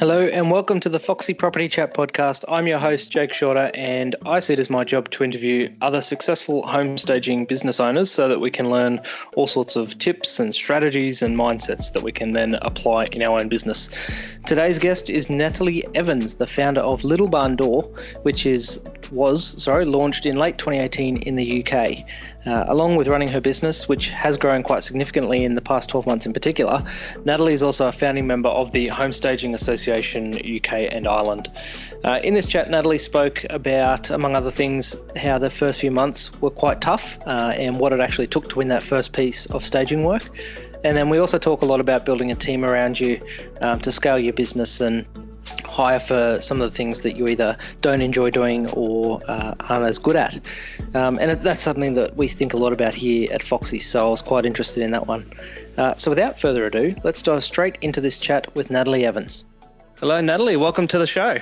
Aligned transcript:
Hello 0.00 0.24
and 0.28 0.50
welcome 0.50 0.80
to 0.80 0.88
the 0.88 0.98
Foxy 0.98 1.34
Property 1.34 1.68
Chat 1.68 1.92
podcast. 1.92 2.46
I'm 2.48 2.66
your 2.66 2.78
host, 2.78 3.10
Jake 3.10 3.34
Shorter, 3.34 3.70
and 3.74 4.16
I 4.24 4.40
see 4.40 4.54
it 4.54 4.58
as 4.58 4.70
my 4.70 4.82
job 4.82 5.10
to 5.10 5.22
interview 5.22 5.68
other 5.82 6.00
successful 6.00 6.66
home 6.66 6.96
staging 6.96 7.44
business 7.44 7.80
owners 7.80 8.10
so 8.10 8.26
that 8.26 8.40
we 8.40 8.50
can 8.50 8.70
learn 8.70 9.02
all 9.36 9.46
sorts 9.46 9.76
of 9.76 9.98
tips 9.98 10.40
and 10.40 10.54
strategies 10.54 11.20
and 11.20 11.36
mindsets 11.36 11.92
that 11.92 12.02
we 12.02 12.12
can 12.12 12.32
then 12.32 12.58
apply 12.62 13.08
in 13.12 13.20
our 13.20 13.38
own 13.38 13.50
business. 13.50 13.90
Today's 14.46 14.78
guest 14.78 15.10
is 15.10 15.28
Natalie 15.28 15.84
Evans, 15.94 16.36
the 16.36 16.46
founder 16.46 16.80
of 16.80 17.04
Little 17.04 17.28
Barn 17.28 17.56
Door, 17.56 17.82
which 18.22 18.46
is 18.46 18.80
was 19.12 19.62
sorry 19.62 19.84
launched 19.84 20.24
in 20.24 20.36
late 20.36 20.56
2018 20.56 21.18
in 21.18 21.34
the 21.34 21.62
UK. 21.62 22.06
Uh, 22.46 22.64
along 22.68 22.96
with 22.96 23.06
running 23.06 23.28
her 23.28 23.40
business, 23.40 23.88
which 23.88 24.10
has 24.10 24.36
grown 24.36 24.62
quite 24.62 24.82
significantly 24.82 25.44
in 25.44 25.54
the 25.54 25.60
past 25.60 25.90
12 25.90 26.06
months 26.06 26.26
in 26.26 26.32
particular, 26.32 26.82
Natalie 27.24 27.52
is 27.52 27.62
also 27.62 27.88
a 27.88 27.92
founding 27.92 28.26
member 28.26 28.48
of 28.48 28.72
the 28.72 28.86
Home 28.88 29.12
Staging 29.12 29.54
Association 29.54 30.34
UK 30.34 30.88
and 30.90 31.06
Ireland. 31.06 31.50
Uh, 32.02 32.18
in 32.24 32.32
this 32.32 32.46
chat, 32.46 32.70
Natalie 32.70 32.98
spoke 32.98 33.44
about, 33.50 34.08
among 34.10 34.34
other 34.34 34.50
things, 34.50 34.96
how 35.16 35.38
the 35.38 35.50
first 35.50 35.80
few 35.80 35.90
months 35.90 36.32
were 36.40 36.50
quite 36.50 36.80
tough 36.80 37.18
uh, 37.26 37.52
and 37.56 37.78
what 37.78 37.92
it 37.92 38.00
actually 38.00 38.26
took 38.26 38.48
to 38.48 38.56
win 38.56 38.68
that 38.68 38.82
first 38.82 39.12
piece 39.12 39.44
of 39.46 39.64
staging 39.64 40.04
work. 40.04 40.30
And 40.82 40.96
then 40.96 41.10
we 41.10 41.18
also 41.18 41.38
talk 41.38 41.60
a 41.60 41.66
lot 41.66 41.80
about 41.80 42.06
building 42.06 42.32
a 42.32 42.34
team 42.34 42.64
around 42.64 42.98
you 42.98 43.20
um, 43.60 43.80
to 43.80 43.92
scale 43.92 44.18
your 44.18 44.32
business 44.32 44.80
and 44.80 45.06
hire 45.64 46.00
for 46.00 46.40
some 46.40 46.60
of 46.60 46.70
the 46.70 46.76
things 46.76 47.00
that 47.00 47.16
you 47.16 47.28
either 47.28 47.56
don't 47.80 48.00
enjoy 48.00 48.30
doing 48.30 48.68
or 48.70 49.20
uh, 49.28 49.54
aren't 49.68 49.86
as 49.86 49.98
good 49.98 50.16
at. 50.16 50.40
Um, 50.94 51.18
and 51.20 51.40
that's 51.42 51.62
something 51.62 51.94
that 51.94 52.16
we 52.16 52.28
think 52.28 52.54
a 52.54 52.56
lot 52.56 52.72
about 52.72 52.94
here 52.94 53.28
at 53.32 53.42
Foxy, 53.42 53.78
so 53.78 54.06
I 54.06 54.10
was 54.10 54.22
quite 54.22 54.46
interested 54.46 54.82
in 54.82 54.90
that 54.92 55.06
one. 55.06 55.32
Uh, 55.76 55.94
so 55.94 56.10
without 56.10 56.38
further 56.38 56.66
ado, 56.66 56.94
let's 57.04 57.22
dive 57.22 57.44
straight 57.44 57.76
into 57.80 58.00
this 58.00 58.18
chat 58.18 58.54
with 58.54 58.70
Natalie 58.70 59.04
Evans. 59.04 59.44
Hello, 59.98 60.20
Natalie. 60.20 60.56
Welcome 60.56 60.86
to 60.88 60.98
the 60.98 61.06
show. 61.06 61.38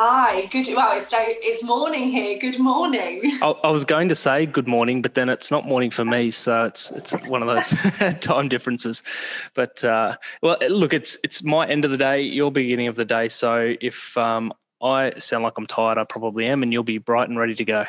Hi, 0.00 0.46
good. 0.46 0.68
Well, 0.76 0.96
it's 0.96 1.12
it's 1.12 1.64
morning 1.64 2.10
here. 2.10 2.38
Good 2.38 2.60
morning. 2.60 3.32
I, 3.42 3.52
I, 3.64 3.70
was 3.70 3.84
going 3.84 4.08
to 4.10 4.14
say 4.14 4.46
good 4.46 4.68
morning, 4.68 5.02
but 5.02 5.14
then 5.16 5.28
it's 5.28 5.50
not 5.50 5.66
morning 5.66 5.90
for 5.90 6.04
me, 6.04 6.30
so 6.30 6.62
it's 6.62 6.92
it's 6.92 7.14
one 7.26 7.42
of 7.42 7.48
those 7.48 7.74
time 8.20 8.48
differences. 8.48 9.02
But 9.54 9.82
uh, 9.82 10.16
well, 10.40 10.56
look, 10.68 10.94
it's 10.94 11.18
it's 11.24 11.42
my 11.42 11.66
end 11.66 11.84
of 11.84 11.90
the 11.90 11.96
day, 11.96 12.22
your 12.22 12.52
beginning 12.52 12.86
of 12.86 12.94
the 12.94 13.04
day. 13.04 13.28
So 13.28 13.74
if 13.80 14.16
um, 14.16 14.52
I 14.80 15.10
sound 15.18 15.42
like 15.42 15.58
I'm 15.58 15.66
tired, 15.66 15.98
I 15.98 16.04
probably 16.04 16.46
am, 16.46 16.62
and 16.62 16.72
you'll 16.72 16.84
be 16.84 16.98
bright 16.98 17.28
and 17.28 17.36
ready 17.36 17.56
to 17.56 17.64
go. 17.64 17.84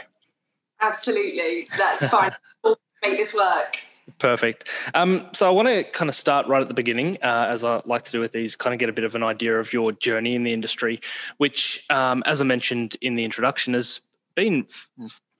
Absolutely, 0.81 1.67
that's 1.77 2.07
fine. 2.07 2.31
we'll 2.63 2.79
make 3.03 3.17
this 3.17 3.35
work. 3.35 3.85
Perfect. 4.17 4.69
Um, 4.93 5.27
so 5.33 5.47
I 5.47 5.51
want 5.51 5.67
to 5.67 5.83
kind 5.83 6.09
of 6.09 6.15
start 6.15 6.47
right 6.47 6.61
at 6.61 6.67
the 6.67 6.73
beginning, 6.73 7.17
uh, 7.21 7.47
as 7.49 7.63
I 7.63 7.81
like 7.85 8.03
to 8.03 8.11
do 8.11 8.19
with 8.19 8.31
these, 8.31 8.55
kind 8.55 8.73
of 8.73 8.79
get 8.79 8.89
a 8.89 8.93
bit 8.93 9.05
of 9.05 9.15
an 9.15 9.23
idea 9.23 9.57
of 9.59 9.71
your 9.71 9.91
journey 9.91 10.35
in 10.35 10.43
the 10.43 10.53
industry, 10.53 10.99
which, 11.37 11.85
um, 11.89 12.23
as 12.25 12.41
I 12.41 12.45
mentioned 12.45 12.95
in 13.01 13.15
the 13.15 13.23
introduction, 13.23 13.73
has 13.73 14.01
been 14.35 14.65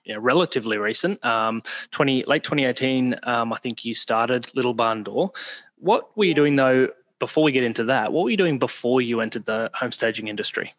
you 0.03 0.14
know, 0.14 0.20
relatively 0.20 0.78
recent. 0.78 1.23
Um, 1.25 1.62
20 1.92 2.23
late 2.23 2.44
2018, 2.44 3.16
um, 3.23 3.53
I 3.53 3.58
think 3.58 3.86
you 3.86 3.94
started 3.94 4.50
Little 4.56 4.73
Barn 4.73 5.03
Door. 5.03 5.31
What 5.78 6.16
were 6.17 6.25
you 6.25 6.34
doing 6.34 6.56
though? 6.56 6.90
Before 7.20 7.44
we 7.44 7.52
get 7.52 7.66
into 7.66 7.84
that, 7.86 8.14
what 8.14 8.23
were 8.23 8.30
you 8.30 8.38
doing 8.38 8.59
before 8.59 9.02
you 9.02 9.20
entered 9.20 9.44
the 9.44 9.70
home 9.73 9.92
staging 9.92 10.30
industry? 10.30 10.73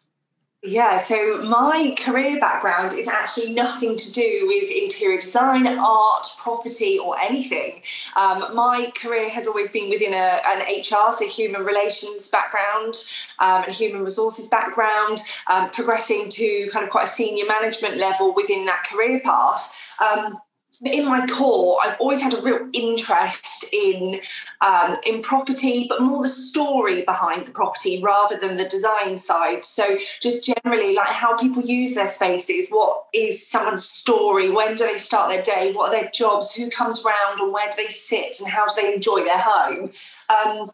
Yeah, 0.63 0.97
so 0.97 1.41
my 1.41 1.95
career 1.99 2.39
background 2.39 2.95
is 2.95 3.07
actually 3.07 3.51
nothing 3.51 3.97
to 3.97 4.11
do 4.11 4.43
with 4.45 4.69
interior 4.69 5.19
design, 5.19 5.65
art, 5.65 6.27
property, 6.37 6.99
or 6.99 7.17
anything. 7.17 7.81
Um, 8.15 8.43
my 8.53 8.91
career 8.95 9.29
has 9.29 9.47
always 9.47 9.71
been 9.71 9.89
within 9.89 10.13
a, 10.13 10.39
an 10.45 10.61
HR, 10.61 11.11
so 11.13 11.27
human 11.27 11.65
relations 11.65 12.27
background 12.27 12.93
um, 13.39 13.63
and 13.63 13.75
human 13.75 14.03
resources 14.03 14.49
background, 14.49 15.17
um, 15.47 15.71
progressing 15.71 16.29
to 16.29 16.67
kind 16.71 16.85
of 16.85 16.91
quite 16.91 17.05
a 17.05 17.07
senior 17.07 17.47
management 17.47 17.97
level 17.97 18.35
within 18.35 18.67
that 18.67 18.83
career 18.83 19.19
path. 19.19 19.95
Um, 19.99 20.39
in 20.83 21.05
my 21.05 21.25
core, 21.27 21.77
I've 21.83 21.99
always 21.99 22.21
had 22.21 22.33
a 22.33 22.41
real 22.41 22.67
interest 22.73 23.65
in 23.71 24.19
um, 24.61 24.95
in 25.05 25.21
property, 25.21 25.85
but 25.87 26.01
more 26.01 26.23
the 26.23 26.29
story 26.29 27.03
behind 27.03 27.45
the 27.45 27.51
property 27.51 28.01
rather 28.01 28.37
than 28.37 28.57
the 28.57 28.67
design 28.67 29.17
side. 29.17 29.63
So, 29.63 29.97
just 30.21 30.43
generally, 30.43 30.95
like 30.95 31.07
how 31.07 31.37
people 31.37 31.61
use 31.61 31.93
their 31.93 32.07
spaces. 32.07 32.69
What 32.69 33.05
is 33.13 33.47
someone's 33.47 33.85
story? 33.85 34.49
When 34.49 34.75
do 34.75 34.85
they 34.85 34.97
start 34.97 35.29
their 35.29 35.43
day? 35.43 35.73
What 35.73 35.89
are 35.89 36.01
their 36.01 36.09
jobs? 36.11 36.55
Who 36.55 36.69
comes 36.69 37.05
round, 37.05 37.39
and 37.39 37.53
where 37.53 37.69
do 37.69 37.75
they 37.77 37.89
sit? 37.89 38.39
And 38.39 38.49
how 38.49 38.65
do 38.65 38.81
they 38.81 38.95
enjoy 38.95 39.23
their 39.23 39.37
home? 39.37 39.91
Um, 40.29 40.71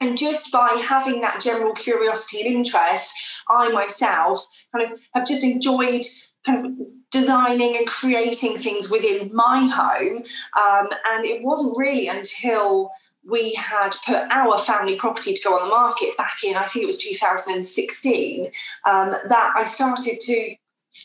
and 0.00 0.16
just 0.16 0.50
by 0.50 0.82
having 0.82 1.20
that 1.20 1.42
general 1.42 1.74
curiosity 1.74 2.46
and 2.46 2.56
interest, 2.56 3.12
I 3.50 3.70
myself 3.70 4.46
kind 4.74 4.90
of 4.90 4.98
have 5.12 5.28
just 5.28 5.44
enjoyed 5.44 6.04
kind 6.44 6.66
of 6.66 6.72
designing 7.10 7.76
and 7.76 7.86
creating 7.86 8.58
things 8.58 8.90
within 8.90 9.30
my 9.34 9.66
home. 9.66 10.24
Um, 10.58 10.88
and 11.12 11.24
it 11.24 11.42
wasn't 11.42 11.76
really 11.76 12.08
until 12.08 12.90
we 13.28 13.54
had 13.54 13.90
put 14.06 14.22
our 14.30 14.58
family 14.58 14.96
property 14.96 15.34
to 15.34 15.42
go 15.44 15.54
on 15.54 15.68
the 15.68 15.74
market 15.74 16.16
back 16.16 16.42
in, 16.42 16.56
I 16.56 16.64
think 16.64 16.84
it 16.84 16.86
was 16.86 17.02
2016, 17.02 18.50
um, 18.86 19.10
that 19.28 19.52
I 19.54 19.64
started 19.64 20.20
to 20.20 20.56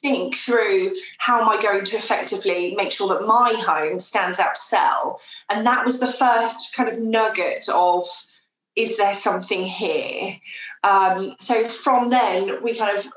think 0.01 0.35
through 0.35 0.95
how 1.19 1.41
am 1.41 1.49
I 1.49 1.61
going 1.61 1.85
to 1.85 1.97
effectively 1.97 2.73
make 2.75 2.91
sure 2.91 3.07
that 3.09 3.25
my 3.25 3.53
home 3.65 3.99
stands 3.99 4.39
out 4.39 4.55
to 4.55 4.61
sell. 4.61 5.19
And 5.49 5.65
that 5.65 5.85
was 5.85 5.99
the 5.99 6.07
first 6.07 6.75
kind 6.75 6.89
of 6.89 6.99
nugget 6.99 7.67
of 7.73 8.05
is 8.75 8.97
there 8.97 9.13
something 9.13 9.63
here? 9.63 10.37
Um, 10.83 11.35
so 11.39 11.69
from 11.69 12.09
then, 12.09 12.61
we 12.61 12.75
kind 12.75 12.97
of 12.97 13.07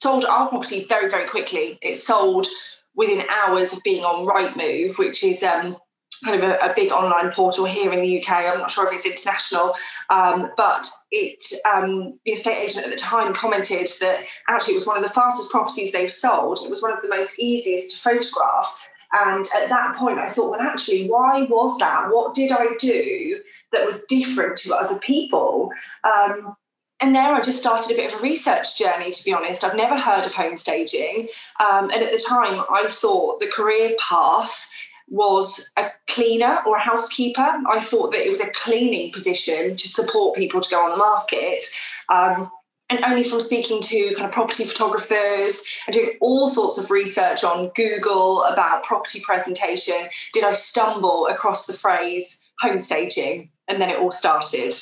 sold 0.00 0.24
our 0.24 0.48
property 0.48 0.84
very, 0.88 1.08
very 1.08 1.28
quickly. 1.28 1.78
It 1.82 1.96
sold 1.96 2.46
within 2.94 3.22
hours 3.30 3.72
of 3.72 3.82
being 3.82 4.04
on 4.04 4.26
Rightmove, 4.28 4.98
which 4.98 5.22
is 5.22 5.42
um, 5.42 5.76
kind 6.24 6.42
of 6.42 6.48
a, 6.48 6.58
a, 6.58 6.74
big 6.74 6.90
online 6.90 7.30
portal 7.30 7.64
here 7.64 7.92
in 7.92 8.00
the 8.00 8.20
UK. 8.20 8.30
I'm 8.30 8.58
not 8.58 8.70
sure 8.70 8.86
if 8.86 8.92
it's 8.92 9.06
international, 9.06 9.74
um, 10.10 10.50
but 10.56 10.88
it 11.10 11.44
um, 11.72 12.18
the 12.24 12.32
estate 12.32 12.58
agent 12.58 12.86
at 12.86 12.90
the 12.90 12.96
time 12.96 13.32
commented 13.32 13.88
that 14.00 14.24
actually 14.48 14.74
it 14.74 14.78
was 14.78 14.86
one 14.86 14.96
of 14.96 15.02
the 15.02 15.08
fastest 15.10 15.50
properties 15.50 15.92
they've 15.92 16.12
sold. 16.12 16.58
It 16.64 16.70
was 16.70 16.82
one 16.82 16.92
of 16.92 17.02
the 17.02 17.08
most 17.08 17.38
easiest 17.38 17.96
to 17.96 18.02
photograph. 18.02 18.76
And 19.10 19.46
at 19.56 19.70
that 19.70 19.96
point, 19.96 20.18
I 20.18 20.30
thought, 20.30 20.50
well, 20.50 20.60
actually, 20.60 21.08
why 21.08 21.44
was 21.44 21.78
that? 21.78 22.10
What 22.10 22.34
did 22.34 22.52
I 22.52 22.66
do 22.78 23.40
that 23.72 23.86
was 23.86 24.04
different 24.04 24.58
to 24.58 24.74
other 24.74 24.98
people? 24.98 25.70
Um, 26.04 26.56
and 27.00 27.14
there 27.14 27.32
I 27.32 27.40
just 27.40 27.60
started 27.60 27.92
a 27.92 27.96
bit 27.96 28.12
of 28.12 28.18
a 28.18 28.22
research 28.22 28.76
journey, 28.76 29.10
to 29.12 29.24
be 29.24 29.32
honest. 29.32 29.64
I've 29.64 29.76
never 29.76 29.98
heard 29.98 30.26
of 30.26 30.34
home 30.34 30.56
staging. 30.56 31.28
Um, 31.60 31.90
and 31.90 32.02
at 32.02 32.10
the 32.10 32.22
time, 32.28 32.60
I 32.70 32.86
thought 32.88 33.40
the 33.40 33.46
career 33.46 33.94
path 34.00 34.68
was 35.06 35.70
a 35.76 35.90
cleaner 36.08 36.58
or 36.66 36.76
a 36.76 36.80
housekeeper. 36.80 37.46
I 37.70 37.80
thought 37.80 38.12
that 38.12 38.26
it 38.26 38.30
was 38.30 38.40
a 38.40 38.50
cleaning 38.50 39.12
position 39.12 39.76
to 39.76 39.88
support 39.88 40.36
people 40.36 40.60
to 40.60 40.70
go 40.70 40.84
on 40.84 40.90
the 40.90 40.96
market. 40.96 41.64
Um, 42.08 42.50
and 42.90 43.04
only 43.04 43.22
from 43.22 43.40
speaking 43.40 43.82
to 43.82 44.14
kind 44.14 44.26
of 44.26 44.32
property 44.32 44.64
photographers 44.64 45.64
and 45.86 45.94
doing 45.94 46.16
all 46.20 46.48
sorts 46.48 46.78
of 46.78 46.90
research 46.90 47.44
on 47.44 47.70
Google 47.74 48.42
about 48.44 48.82
property 48.82 49.20
presentation 49.20 50.08
did 50.32 50.42
I 50.42 50.52
stumble 50.52 51.26
across 51.26 51.66
the 51.66 51.74
phrase 51.74 52.44
home 52.60 52.80
staging. 52.80 53.50
And 53.68 53.80
then 53.80 53.90
it 53.90 53.98
all 53.98 54.10
started. 54.10 54.72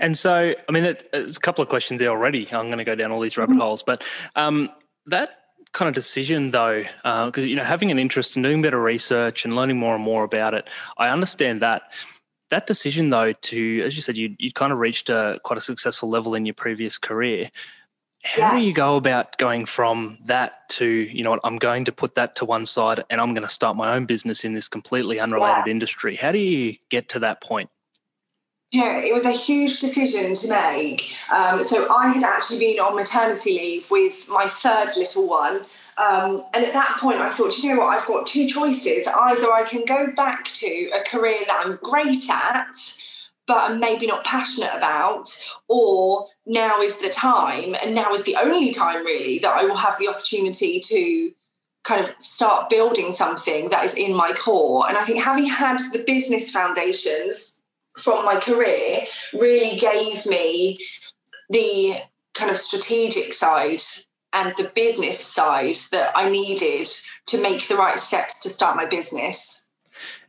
And 0.00 0.18
so, 0.18 0.54
I 0.68 0.72
mean, 0.72 0.96
there's 1.12 1.36
a 1.36 1.40
couple 1.40 1.62
of 1.62 1.68
questions 1.68 2.00
there 2.00 2.08
already. 2.08 2.48
I'm 2.50 2.66
going 2.66 2.78
to 2.78 2.84
go 2.84 2.94
down 2.94 3.12
all 3.12 3.20
these 3.20 3.36
rabbit 3.36 3.52
mm-hmm. 3.52 3.62
holes, 3.62 3.82
but 3.82 4.02
um, 4.34 4.70
that 5.06 5.30
kind 5.72 5.88
of 5.88 5.94
decision, 5.94 6.50
though, 6.50 6.82
because 7.04 7.44
uh, 7.44 7.46
you 7.46 7.54
know, 7.54 7.64
having 7.64 7.90
an 7.90 7.98
interest 7.98 8.36
in 8.36 8.42
doing 8.42 8.62
better 8.62 8.80
research 8.80 9.44
and 9.44 9.54
learning 9.54 9.78
more 9.78 9.94
and 9.94 10.02
more 10.02 10.24
about 10.24 10.54
it, 10.54 10.68
I 10.98 11.10
understand 11.10 11.62
that. 11.62 11.82
That 12.48 12.66
decision, 12.66 13.10
though, 13.10 13.32
to 13.32 13.82
as 13.82 13.94
you 13.94 14.02
said, 14.02 14.16
you 14.16 14.34
you 14.40 14.52
kind 14.52 14.72
of 14.72 14.80
reached 14.80 15.08
a 15.08 15.38
quite 15.44 15.58
a 15.58 15.60
successful 15.60 16.10
level 16.10 16.34
in 16.34 16.46
your 16.46 16.54
previous 16.54 16.98
career. 16.98 17.50
How 18.24 18.52
yes. 18.52 18.52
do 18.52 18.66
you 18.66 18.74
go 18.74 18.96
about 18.96 19.38
going 19.38 19.64
from 19.64 20.18
that 20.26 20.68
to, 20.70 20.84
you 20.84 21.22
know 21.22 21.30
what, 21.30 21.40
I'm 21.42 21.56
going 21.56 21.86
to 21.86 21.92
put 21.92 22.16
that 22.16 22.36
to 22.36 22.44
one 22.44 22.66
side 22.66 23.02
and 23.08 23.18
I'm 23.18 23.32
going 23.32 23.46
to 23.46 23.54
start 23.54 23.76
my 23.76 23.94
own 23.94 24.04
business 24.04 24.44
in 24.44 24.52
this 24.52 24.68
completely 24.68 25.18
unrelated 25.18 25.64
yeah. 25.66 25.70
industry? 25.70 26.16
How 26.16 26.30
do 26.32 26.38
you 26.38 26.76
get 26.90 27.08
to 27.10 27.20
that 27.20 27.40
point? 27.40 27.70
Yeah, 28.72 28.98
it 28.98 29.12
was 29.12 29.26
a 29.26 29.32
huge 29.32 29.80
decision 29.80 30.34
to 30.34 30.48
make. 30.48 31.12
Um, 31.32 31.64
so 31.64 31.92
I 31.92 32.08
had 32.08 32.22
actually 32.22 32.60
been 32.60 32.78
on 32.78 32.94
maternity 32.94 33.58
leave 33.58 33.90
with 33.90 34.28
my 34.28 34.46
third 34.46 34.90
little 34.96 35.28
one. 35.28 35.62
Um, 35.98 36.44
and 36.54 36.64
at 36.64 36.72
that 36.72 36.98
point, 37.00 37.18
I 37.18 37.30
thought, 37.30 37.58
you 37.58 37.74
know 37.74 37.80
what, 37.80 37.96
I've 37.96 38.06
got 38.06 38.28
two 38.28 38.46
choices. 38.46 39.08
Either 39.08 39.52
I 39.52 39.64
can 39.64 39.84
go 39.84 40.12
back 40.12 40.44
to 40.44 40.90
a 40.94 41.02
career 41.04 41.38
that 41.48 41.62
I'm 41.64 41.80
great 41.82 42.30
at, 42.30 42.76
but 43.48 43.72
I'm 43.72 43.80
maybe 43.80 44.06
not 44.06 44.24
passionate 44.24 44.70
about, 44.72 45.28
or 45.66 46.28
now 46.46 46.80
is 46.80 47.00
the 47.00 47.10
time, 47.10 47.74
and 47.82 47.92
now 47.92 48.12
is 48.12 48.22
the 48.22 48.36
only 48.36 48.72
time 48.72 49.04
really 49.04 49.40
that 49.40 49.52
I 49.52 49.64
will 49.64 49.76
have 49.76 49.98
the 49.98 50.08
opportunity 50.08 50.78
to 50.78 51.32
kind 51.82 52.04
of 52.04 52.14
start 52.18 52.70
building 52.70 53.10
something 53.10 53.68
that 53.70 53.84
is 53.84 53.94
in 53.94 54.14
my 54.14 54.32
core. 54.32 54.86
And 54.88 54.96
I 54.96 55.02
think 55.02 55.22
having 55.22 55.46
had 55.46 55.78
the 55.92 56.04
business 56.06 56.52
foundations 56.52 57.59
from 58.00 58.24
my 58.24 58.38
career 58.38 59.04
really 59.32 59.78
gave 59.78 60.26
me 60.26 60.78
the 61.50 61.96
kind 62.34 62.50
of 62.50 62.56
strategic 62.56 63.32
side 63.32 63.82
and 64.32 64.54
the 64.56 64.70
business 64.74 65.18
side 65.18 65.76
that 65.90 66.12
I 66.14 66.28
needed 66.30 66.88
to 67.26 67.42
make 67.42 67.66
the 67.66 67.76
right 67.76 67.98
steps 67.98 68.40
to 68.40 68.48
start 68.48 68.76
my 68.76 68.86
business. 68.86 69.66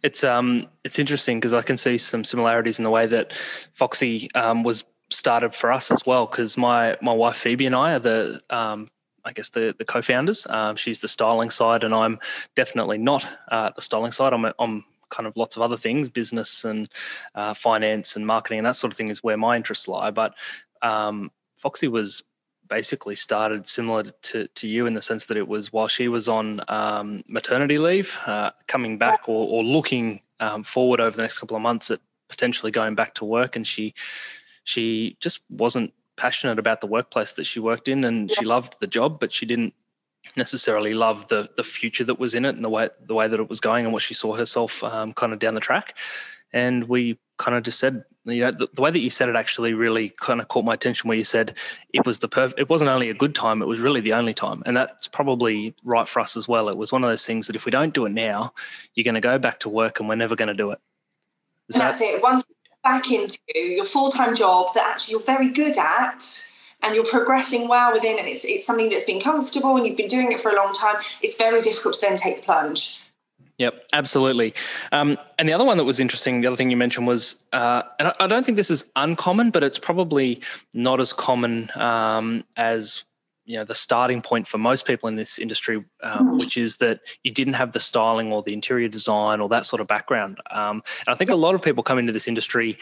It's 0.03 0.23
um 0.23 0.67
it's 0.83 0.99
interesting 0.99 1.39
because 1.39 1.53
I 1.53 1.61
can 1.61 1.77
see 1.77 1.97
some 1.97 2.23
similarities 2.23 2.79
in 2.79 2.83
the 2.83 2.89
way 2.89 3.05
that 3.05 3.33
Foxy 3.73 4.29
um, 4.33 4.63
was 4.63 4.83
started 5.11 5.53
for 5.53 5.71
us 5.71 5.91
as 5.91 6.05
well. 6.05 6.25
Because 6.25 6.57
my 6.57 6.97
my 7.01 7.13
wife 7.13 7.37
Phoebe 7.37 7.67
and 7.67 7.75
I 7.75 7.93
are 7.93 7.99
the 7.99 8.41
um, 8.49 8.89
I 9.23 9.31
guess 9.31 9.49
the 9.49 9.75
the 9.77 9.85
co-founders. 9.85 10.47
Um, 10.49 10.75
she's 10.75 11.01
the 11.01 11.07
styling 11.07 11.51
side, 11.51 11.83
and 11.83 11.93
I'm 11.93 12.19
definitely 12.55 12.97
not 12.97 13.27
uh, 13.49 13.69
the 13.75 13.81
styling 13.81 14.11
side. 14.11 14.33
I'm 14.33 14.45
a, 14.45 14.53
I'm 14.57 14.83
kind 15.11 15.27
of 15.27 15.37
lots 15.37 15.55
of 15.55 15.61
other 15.61 15.77
things, 15.77 16.09
business 16.09 16.65
and 16.65 16.89
uh, 17.35 17.53
finance 17.53 18.15
and 18.15 18.25
marketing 18.25 18.59
and 18.59 18.65
that 18.65 18.75
sort 18.75 18.91
of 18.91 18.97
thing 18.97 19.09
is 19.09 19.23
where 19.23 19.37
my 19.37 19.55
interests 19.55 19.87
lie. 19.87 20.11
But 20.11 20.33
um, 20.81 21.31
Foxy 21.57 21.87
was 21.87 22.23
basically 22.67 23.15
started 23.15 23.67
similar 23.67 24.03
to, 24.21 24.47
to 24.47 24.67
you 24.67 24.85
in 24.85 24.93
the 24.93 25.01
sense 25.01 25.25
that 25.25 25.35
it 25.35 25.47
was 25.47 25.73
while 25.73 25.89
she 25.89 26.07
was 26.07 26.29
on 26.29 26.61
um, 26.69 27.21
maternity 27.27 27.77
leave, 27.77 28.17
uh, 28.25 28.51
coming 28.67 28.97
back 28.97 29.27
or, 29.27 29.45
or 29.47 29.63
looking 29.63 30.21
um, 30.39 30.63
forward 30.63 31.01
over 31.01 31.15
the 31.15 31.21
next 31.21 31.37
couple 31.37 31.55
of 31.55 31.61
months 31.61 31.91
at 31.91 31.99
potentially 32.29 32.71
going 32.71 32.95
back 32.95 33.13
to 33.15 33.25
work, 33.25 33.55
and 33.55 33.67
she 33.67 33.93
she 34.63 35.17
just 35.19 35.41
wasn't 35.49 35.93
passionate 36.15 36.59
about 36.59 36.81
the 36.81 36.87
workplace 36.87 37.33
that 37.33 37.43
she 37.43 37.59
worked 37.59 37.87
in, 37.87 38.05
and 38.05 38.31
she 38.31 38.45
loved 38.45 38.77
the 38.79 38.87
job, 38.87 39.19
but 39.19 39.33
she 39.33 39.45
didn't 39.45 39.73
necessarily 40.35 40.93
love 40.93 41.27
the 41.27 41.49
the 41.57 41.63
future 41.63 42.03
that 42.03 42.19
was 42.19 42.33
in 42.33 42.45
it 42.45 42.55
and 42.55 42.63
the 42.63 42.69
way 42.69 42.89
the 43.05 43.13
way 43.13 43.27
that 43.27 43.39
it 43.39 43.49
was 43.49 43.59
going 43.59 43.83
and 43.83 43.93
what 43.93 44.01
she 44.01 44.13
saw 44.13 44.35
herself 44.35 44.83
um, 44.83 45.13
kind 45.13 45.33
of 45.33 45.39
down 45.39 45.55
the 45.55 45.59
track. 45.59 45.97
And 46.53 46.85
we 46.85 47.17
kind 47.37 47.55
of 47.55 47.63
just 47.63 47.79
said, 47.79 48.03
you 48.25 48.41
know, 48.41 48.51
the, 48.51 48.67
the, 48.73 48.81
way 48.81 48.91
that 48.91 48.99
you 48.99 49.09
said 49.09 49.29
it 49.29 49.35
actually 49.35 49.73
really 49.73 50.09
kind 50.19 50.41
of 50.41 50.49
caught 50.49 50.65
my 50.65 50.73
attention. 50.73 51.07
Where 51.07 51.17
you 51.17 51.23
said 51.23 51.57
it 51.93 52.05
was 52.05 52.19
the 52.19 52.27
perfect, 52.27 52.59
it 52.59 52.69
wasn't 52.69 52.89
only 52.89 53.09
a 53.09 53.13
good 53.13 53.33
time, 53.33 53.61
it 53.61 53.67
was 53.67 53.79
really 53.79 54.01
the 54.01 54.13
only 54.13 54.33
time, 54.33 54.61
and 54.65 54.75
that's 54.75 55.07
probably 55.07 55.73
right 55.83 56.07
for 56.07 56.19
us 56.19 56.35
as 56.35 56.47
well. 56.47 56.69
It 56.69 56.77
was 56.77 56.91
one 56.91 57.03
of 57.03 57.09
those 57.09 57.25
things 57.25 57.47
that 57.47 57.55
if 57.55 57.65
we 57.65 57.71
don't 57.71 57.93
do 57.93 58.05
it 58.05 58.11
now, 58.11 58.53
you're 58.95 59.05
going 59.05 59.15
to 59.15 59.21
go 59.21 59.39
back 59.39 59.59
to 59.61 59.69
work 59.69 59.99
and 59.99 60.09
we're 60.09 60.15
never 60.15 60.35
going 60.35 60.49
to 60.49 60.53
do 60.53 60.71
it. 60.71 60.79
Is 61.69 61.75
and 61.75 61.83
that's 61.83 61.99
that- 61.99 62.15
it. 62.15 62.23
Once 62.23 62.43
back 62.83 63.11
into 63.11 63.37
your 63.55 63.85
full 63.85 64.11
time 64.11 64.35
job 64.35 64.73
that 64.73 64.87
actually 64.87 65.11
you're 65.13 65.21
very 65.21 65.49
good 65.49 65.77
at 65.77 66.50
and 66.83 66.95
you're 66.95 67.05
progressing 67.05 67.67
well 67.67 67.93
within 67.93 68.17
and 68.17 68.27
it's, 68.27 68.43
it's 68.43 68.65
something 68.65 68.89
that's 68.89 69.05
been 69.05 69.21
comfortable 69.21 69.75
and 69.77 69.85
you've 69.85 69.97
been 69.97 70.07
doing 70.07 70.31
it 70.31 70.39
for 70.39 70.51
a 70.51 70.55
long 70.55 70.73
time, 70.73 70.95
it's 71.21 71.37
very 71.37 71.61
difficult 71.61 71.95
to 71.95 72.01
then 72.01 72.17
take 72.17 72.37
the 72.37 72.41
plunge. 72.41 73.01
Yep, 73.57 73.85
absolutely. 73.93 74.55
Um, 74.91 75.19
and 75.37 75.47
the 75.47 75.53
other 75.53 75.63
one 75.63 75.77
that 75.77 75.83
was 75.83 75.99
interesting, 75.99 76.41
the 76.41 76.47
other 76.47 76.55
thing 76.55 76.71
you 76.71 76.77
mentioned 76.77 77.05
was, 77.05 77.35
uh, 77.53 77.83
and 77.99 78.11
I 78.19 78.25
don't 78.25 78.43
think 78.43 78.55
this 78.55 78.71
is 78.71 78.85
uncommon, 78.95 79.51
but 79.51 79.63
it's 79.63 79.77
probably 79.77 80.41
not 80.73 80.99
as 80.99 81.13
common 81.13 81.69
um, 81.75 82.43
as 82.57 83.03
you 83.45 83.57
know 83.57 83.65
the 83.65 83.75
starting 83.75 84.21
point 84.21 84.47
for 84.47 84.57
most 84.57 84.85
people 84.85 85.09
in 85.09 85.15
this 85.15 85.37
industry, 85.37 85.83
um, 86.01 86.29
mm. 86.29 86.39
which 86.39 86.57
is 86.57 86.77
that 86.77 87.01
you 87.23 87.31
didn't 87.31 87.53
have 87.53 87.71
the 87.73 87.79
styling 87.79 88.31
or 88.31 88.41
the 88.41 88.53
interior 88.53 88.87
design 88.87 89.41
or 89.41 89.49
that 89.49 89.65
sort 89.65 89.79
of 89.79 89.87
background. 89.87 90.39
Um, 90.49 90.81
and 91.05 91.13
I 91.13 91.15
think 91.15 91.29
a 91.29 91.35
lot 91.35 91.53
of 91.53 91.61
people 91.61 91.83
come 91.83 91.99
into 91.99 92.13
this 92.13 92.27
industry 92.27 92.79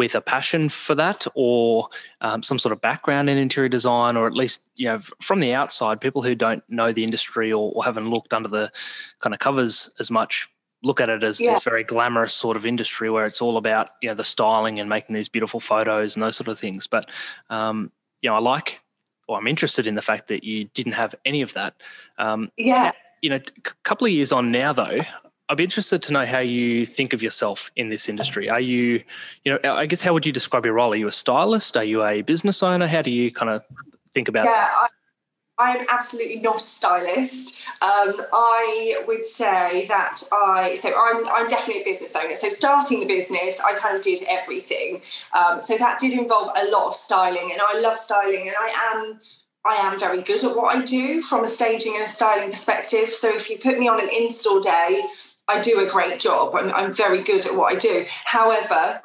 with 0.00 0.14
a 0.14 0.20
passion 0.22 0.70
for 0.70 0.94
that 0.94 1.26
or 1.34 1.86
um, 2.22 2.42
some 2.42 2.58
sort 2.58 2.72
of 2.72 2.80
background 2.80 3.28
in 3.28 3.36
interior 3.36 3.68
design 3.68 4.16
or 4.16 4.26
at 4.26 4.32
least 4.32 4.62
you 4.76 4.86
know 4.86 4.98
from 5.20 5.40
the 5.40 5.52
outside 5.52 6.00
people 6.00 6.22
who 6.22 6.34
don't 6.34 6.64
know 6.70 6.90
the 6.90 7.04
industry 7.04 7.52
or, 7.52 7.70
or 7.74 7.84
haven't 7.84 8.08
looked 8.08 8.32
under 8.32 8.48
the 8.48 8.72
kind 9.18 9.34
of 9.34 9.40
covers 9.40 9.90
as 10.00 10.10
much 10.10 10.48
look 10.82 11.02
at 11.02 11.10
it 11.10 11.22
as 11.22 11.38
yeah. 11.38 11.52
this 11.52 11.64
very 11.64 11.84
glamorous 11.84 12.32
sort 12.32 12.56
of 12.56 12.64
industry 12.64 13.10
where 13.10 13.26
it's 13.26 13.42
all 13.42 13.58
about 13.58 13.90
you 14.00 14.08
know 14.08 14.14
the 14.14 14.24
styling 14.24 14.80
and 14.80 14.88
making 14.88 15.14
these 15.14 15.28
beautiful 15.28 15.60
photos 15.60 16.16
and 16.16 16.22
those 16.22 16.36
sort 16.36 16.48
of 16.48 16.58
things. 16.58 16.86
But 16.86 17.10
um, 17.50 17.92
you 18.22 18.30
know 18.30 18.36
i 18.36 18.40
like 18.40 18.80
or 19.28 19.36
i'm 19.36 19.46
interested 19.46 19.86
in 19.86 19.96
the 19.96 20.02
fact 20.02 20.28
that 20.28 20.44
you 20.44 20.64
didn't 20.72 20.92
have 20.92 21.14
any 21.26 21.42
of 21.42 21.52
that. 21.52 21.74
Um, 22.16 22.50
yeah. 22.56 22.92
you 23.20 23.28
know 23.28 23.36
a 23.36 23.70
couple 23.84 24.06
of 24.06 24.14
years 24.14 24.32
on 24.32 24.50
now 24.50 24.72
though 24.72 25.00
I'd 25.50 25.56
be 25.56 25.64
interested 25.64 26.00
to 26.04 26.12
know 26.12 26.24
how 26.24 26.38
you 26.38 26.86
think 26.86 27.12
of 27.12 27.24
yourself 27.24 27.72
in 27.74 27.88
this 27.88 28.08
industry. 28.08 28.48
Are 28.48 28.60
you, 28.60 29.02
you 29.44 29.52
know, 29.52 29.58
I 29.64 29.84
guess 29.86 30.00
how 30.00 30.12
would 30.12 30.24
you 30.24 30.30
describe 30.30 30.64
your 30.64 30.74
role? 30.74 30.92
Are 30.92 30.96
you 30.96 31.08
a 31.08 31.12
stylist? 31.12 31.76
Are 31.76 31.82
you 31.82 32.04
a 32.04 32.22
business 32.22 32.62
owner? 32.62 32.86
How 32.86 33.02
do 33.02 33.10
you 33.10 33.32
kind 33.32 33.50
of 33.50 33.64
think 34.14 34.28
about 34.28 34.44
yeah, 34.44 34.68
it? 34.84 34.92
I, 35.58 35.76
am 35.76 35.86
absolutely 35.88 36.38
not 36.38 36.58
a 36.58 36.60
stylist. 36.60 37.66
Um, 37.82 38.14
I 38.32 39.02
would 39.08 39.26
say 39.26 39.86
that 39.88 40.22
I 40.32 40.76
so 40.76 40.88
I'm 40.96 41.28
I'm 41.28 41.48
definitely 41.48 41.82
a 41.82 41.84
business 41.84 42.14
owner. 42.14 42.36
So 42.36 42.48
starting 42.48 43.00
the 43.00 43.06
business, 43.06 43.58
I 43.58 43.76
kind 43.76 43.96
of 43.96 44.02
did 44.02 44.20
everything. 44.28 45.02
Um, 45.36 45.60
so 45.60 45.76
that 45.76 45.98
did 45.98 46.16
involve 46.16 46.52
a 46.56 46.70
lot 46.70 46.86
of 46.86 46.94
styling, 46.94 47.50
and 47.52 47.60
I 47.60 47.80
love 47.80 47.98
styling, 47.98 48.42
and 48.46 48.54
I 48.56 48.94
am 48.94 49.20
I 49.64 49.74
am 49.74 49.98
very 49.98 50.22
good 50.22 50.44
at 50.44 50.56
what 50.56 50.76
I 50.76 50.82
do 50.82 51.20
from 51.20 51.42
a 51.42 51.48
staging 51.48 51.94
and 51.96 52.04
a 52.04 52.08
styling 52.08 52.50
perspective. 52.50 53.12
So 53.12 53.34
if 53.34 53.50
you 53.50 53.58
put 53.58 53.80
me 53.80 53.88
on 53.88 54.00
an 54.00 54.08
install 54.16 54.60
day, 54.60 55.02
I 55.50 55.60
do 55.60 55.80
a 55.80 55.90
great 55.90 56.20
job. 56.20 56.54
I'm, 56.54 56.72
I'm 56.72 56.92
very 56.92 57.22
good 57.22 57.44
at 57.44 57.56
what 57.56 57.74
I 57.74 57.78
do. 57.78 58.04
However, 58.24 59.02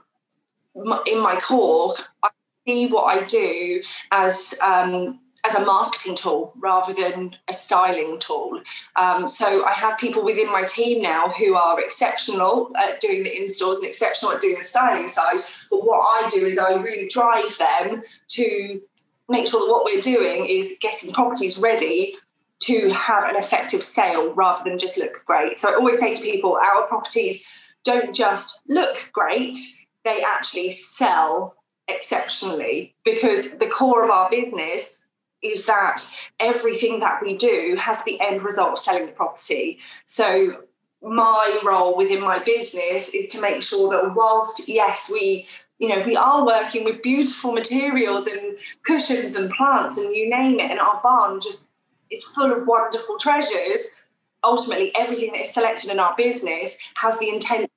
in 1.07 1.24
my 1.24 1.39
core, 1.42 1.95
I 2.21 2.30
see 2.68 2.88
what 2.88 3.06
I 3.06 3.25
do 3.25 3.81
as 4.12 4.53
um, 4.62 5.19
as 5.45 5.56
a 5.56 5.65
marketing 5.65 6.15
tool 6.15 6.53
rather 6.57 6.94
than 6.94 7.36
a 7.47 7.53
styling 7.53 8.19
tool. 8.19 8.62
Um, 8.95 9.27
so 9.27 9.63
I 9.65 9.71
have 9.71 9.97
people 9.97 10.24
within 10.24 10.51
my 10.51 10.63
team 10.63 11.01
now 11.01 11.30
who 11.30 11.56
are 11.56 11.80
exceptional 11.80 12.71
at 12.77 13.00
doing 13.00 13.24
the 13.24 13.42
installs 13.42 13.80
and 13.80 13.88
exceptional 13.88 14.31
at 14.31 14.42
doing 14.42 14.56
the 14.57 14.63
styling 14.63 15.07
side. 15.07 15.39
But 15.69 15.86
what 15.86 16.00
I 16.00 16.30
do 16.30 16.45
is 16.45 16.57
I 16.57 16.81
really 16.81 17.07
drive 17.07 17.57
them 17.57 18.03
to 18.30 18.81
make 19.30 19.47
sure 19.47 19.65
that 19.65 19.71
what 19.71 19.86
we're 19.86 20.01
doing 20.01 20.45
is 20.45 20.77
getting 20.81 21.12
properties 21.12 21.57
ready 21.57 22.18
to 22.66 22.90
have 22.90 23.26
an 23.26 23.36
effective 23.36 23.84
sale 23.84 24.34
rather 24.34 24.68
than 24.68 24.80
just 24.80 24.98
look 24.98 25.24
great. 25.26 25.60
So 25.60 25.70
I 25.70 25.76
always 25.76 26.00
say 26.00 26.16
to 26.16 26.22
people, 26.22 26.58
our 26.58 26.88
properties 26.88 27.46
don't 27.84 28.16
just 28.16 28.62
look 28.68 29.12
great, 29.14 29.58
they 30.04 30.24
actually 30.24 30.72
sell 30.72 31.56
exceptionally 31.88 32.96
because 33.04 33.58
the 33.58 33.68
core 33.68 34.04
of 34.04 34.10
our 34.10 34.30
business 34.30 35.06
is 35.44 35.68
that 35.68 36.02
everything 36.40 37.00
that 37.02 37.22
we 37.22 37.38
do 37.38 37.78
has 37.80 38.04
the 38.04 38.20
end 38.20 38.42
result 38.42 38.74
of 38.74 38.80
selling 38.80 39.06
the 39.06 39.12
property. 39.12 39.78
So 40.06 40.64
my 41.04 41.60
role 41.64 41.96
within 41.96 42.22
my 42.22 42.40
business 42.40 43.10
is 43.10 43.28
to 43.28 43.42
make 43.42 43.62
sure 43.62 43.92
that 43.92 44.16
whilst 44.16 44.68
yes 44.68 45.08
we 45.12 45.48
you 45.78 45.88
know 45.88 46.02
we 46.04 46.16
are 46.16 46.44
working 46.44 46.84
with 46.84 47.04
beautiful 47.04 47.52
materials 47.52 48.26
and 48.26 48.58
cushions 48.82 49.36
and 49.36 49.52
plants 49.52 49.98
and 49.98 50.16
you 50.16 50.28
name 50.28 50.60
it 50.60 50.72
and 50.72 50.80
our 50.80 51.00
barn 51.04 51.40
just 51.40 51.69
is 52.16 52.24
full 52.24 52.52
of 52.52 52.64
wonderful 52.68 53.18
treasures, 53.18 54.00
ultimately 54.44 54.95
everything 54.95 55.34
that 55.34 55.42
is 55.42 55.54
selected 55.54 55.92
in 55.92 56.00
our 56.00 56.16
business 56.16 56.78
has 56.95 57.18
the 57.19 57.30
intention 57.30 57.69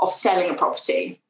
of 0.00 0.12
selling 0.12 0.50
a 0.50 0.54
property. 0.54 1.20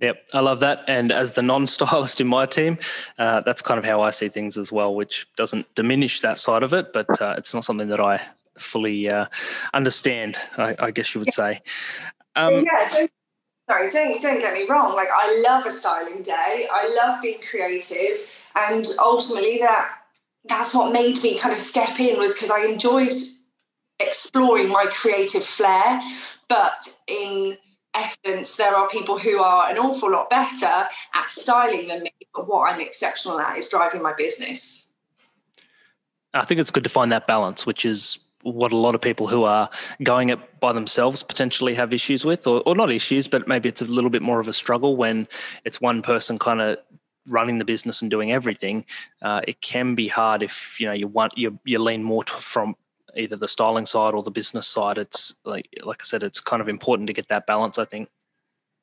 Yep, 0.00 0.28
I 0.34 0.40
love 0.40 0.60
that. 0.60 0.84
And 0.88 1.10
as 1.10 1.32
the 1.32 1.42
non-stylist 1.42 2.20
in 2.20 2.26
my 2.26 2.46
team, 2.46 2.78
uh, 3.18 3.40
that's 3.40 3.62
kind 3.62 3.78
of 3.78 3.84
how 3.84 4.02
I 4.02 4.10
see 4.10 4.28
things 4.28 4.58
as 4.58 4.70
well, 4.70 4.94
which 4.94 5.26
doesn't 5.36 5.74
diminish 5.74 6.20
that 6.20 6.38
side 6.38 6.62
of 6.62 6.72
it, 6.72 6.92
but 6.92 7.20
uh, 7.20 7.34
it's 7.38 7.54
not 7.54 7.64
something 7.64 7.88
that 7.88 8.00
I 8.00 8.20
fully 8.58 9.08
uh, 9.08 9.26
understand. 9.74 10.38
I, 10.58 10.76
I, 10.78 10.90
guess 10.90 11.14
you 11.14 11.20
would 11.20 11.32
say. 11.32 11.60
Um, 12.34 12.64
yeah. 12.64 12.88
Don't, 12.90 13.10
sorry, 13.68 13.90
don't 13.90 14.20
don't 14.20 14.40
get 14.40 14.52
me 14.54 14.66
wrong. 14.68 14.94
Like 14.94 15.08
I 15.12 15.42
love 15.46 15.66
a 15.66 15.70
styling 15.70 16.22
day. 16.22 16.68
I 16.70 16.94
love 16.96 17.22
being 17.22 17.40
creative, 17.50 18.16
and 18.54 18.86
ultimately 19.02 19.58
that 19.58 20.05
that's 20.48 20.74
what 20.74 20.92
made 20.92 21.22
me 21.22 21.38
kind 21.38 21.52
of 21.52 21.58
step 21.58 21.98
in 22.00 22.18
was 22.18 22.34
because 22.34 22.50
I 22.50 22.64
enjoyed 22.64 23.12
exploring 24.00 24.68
my 24.68 24.86
creative 24.90 25.44
flair. 25.44 26.00
But 26.48 26.96
in 27.06 27.58
essence, 27.94 28.56
there 28.56 28.74
are 28.74 28.88
people 28.88 29.18
who 29.18 29.40
are 29.40 29.70
an 29.70 29.78
awful 29.78 30.10
lot 30.10 30.30
better 30.30 30.88
at 31.14 31.28
styling 31.28 31.88
than 31.88 32.02
me. 32.02 32.10
But 32.34 32.46
what 32.46 32.72
I'm 32.72 32.80
exceptional 32.80 33.40
at 33.40 33.58
is 33.58 33.68
driving 33.68 34.02
my 34.02 34.12
business. 34.12 34.92
I 36.34 36.44
think 36.44 36.60
it's 36.60 36.70
good 36.70 36.84
to 36.84 36.90
find 36.90 37.10
that 37.12 37.26
balance, 37.26 37.64
which 37.64 37.84
is 37.84 38.18
what 38.42 38.72
a 38.72 38.76
lot 38.76 38.94
of 38.94 39.00
people 39.00 39.26
who 39.26 39.42
are 39.44 39.68
going 40.02 40.28
it 40.28 40.38
by 40.60 40.72
themselves 40.72 41.22
potentially 41.22 41.74
have 41.74 41.92
issues 41.92 42.24
with, 42.24 42.46
or, 42.46 42.62
or 42.66 42.76
not 42.76 42.90
issues, 42.90 43.26
but 43.26 43.48
maybe 43.48 43.68
it's 43.68 43.82
a 43.82 43.86
little 43.86 44.10
bit 44.10 44.22
more 44.22 44.38
of 44.38 44.46
a 44.46 44.52
struggle 44.52 44.96
when 44.96 45.26
it's 45.64 45.80
one 45.80 46.02
person 46.02 46.38
kind 46.38 46.60
of 46.60 46.78
running 47.28 47.58
the 47.58 47.64
business 47.64 48.02
and 48.02 48.10
doing 48.10 48.32
everything, 48.32 48.84
uh, 49.22 49.40
it 49.46 49.60
can 49.60 49.94
be 49.94 50.08
hard 50.08 50.42
if 50.42 50.80
you 50.80 50.86
know 50.86 50.92
you 50.92 51.08
want 51.08 51.36
you 51.36 51.58
you 51.64 51.78
lean 51.78 52.02
more 52.02 52.24
to, 52.24 52.32
from 52.32 52.76
either 53.16 53.36
the 53.36 53.48
styling 53.48 53.86
side 53.86 54.14
or 54.14 54.22
the 54.22 54.30
business 54.30 54.66
side. 54.66 54.98
It's 54.98 55.34
like 55.44 55.68
like 55.84 56.02
I 56.02 56.04
said, 56.04 56.22
it's 56.22 56.40
kind 56.40 56.62
of 56.62 56.68
important 56.68 57.06
to 57.08 57.12
get 57.12 57.28
that 57.28 57.46
balance. 57.46 57.78
I 57.78 57.84
think. 57.84 58.08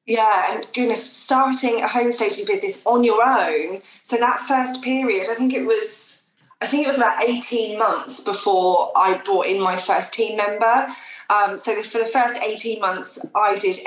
Yeah, 0.06 0.54
and 0.54 0.68
goodness, 0.74 1.10
starting 1.10 1.82
a 1.82 1.88
home 1.88 2.12
staging 2.12 2.46
business 2.46 2.86
on 2.86 3.06
your 3.06 3.26
own. 3.26 3.82
So 4.02 4.18
that 4.18 4.42
first 4.42 4.82
period, 4.82 5.28
I 5.32 5.36
think 5.36 5.54
it 5.54 5.66
was, 5.66 6.24
I 6.60 6.68
think 6.68 6.86
it 6.86 6.90
was 6.90 6.98
about 6.98 7.24
eighteen 7.24 7.80
months 7.80 8.22
before 8.26 8.92
I 8.98 9.22
brought 9.24 9.46
in 9.46 9.62
my 9.62 9.78
first 9.78 10.14
team 10.14 10.36
member. 10.36 10.88
Um, 11.30 11.58
so 11.58 11.82
for 11.84 12.00
the 12.00 12.06
first 12.06 12.36
eighteen 12.42 12.82
months, 12.82 13.26
I 13.34 13.56
did 13.56 13.80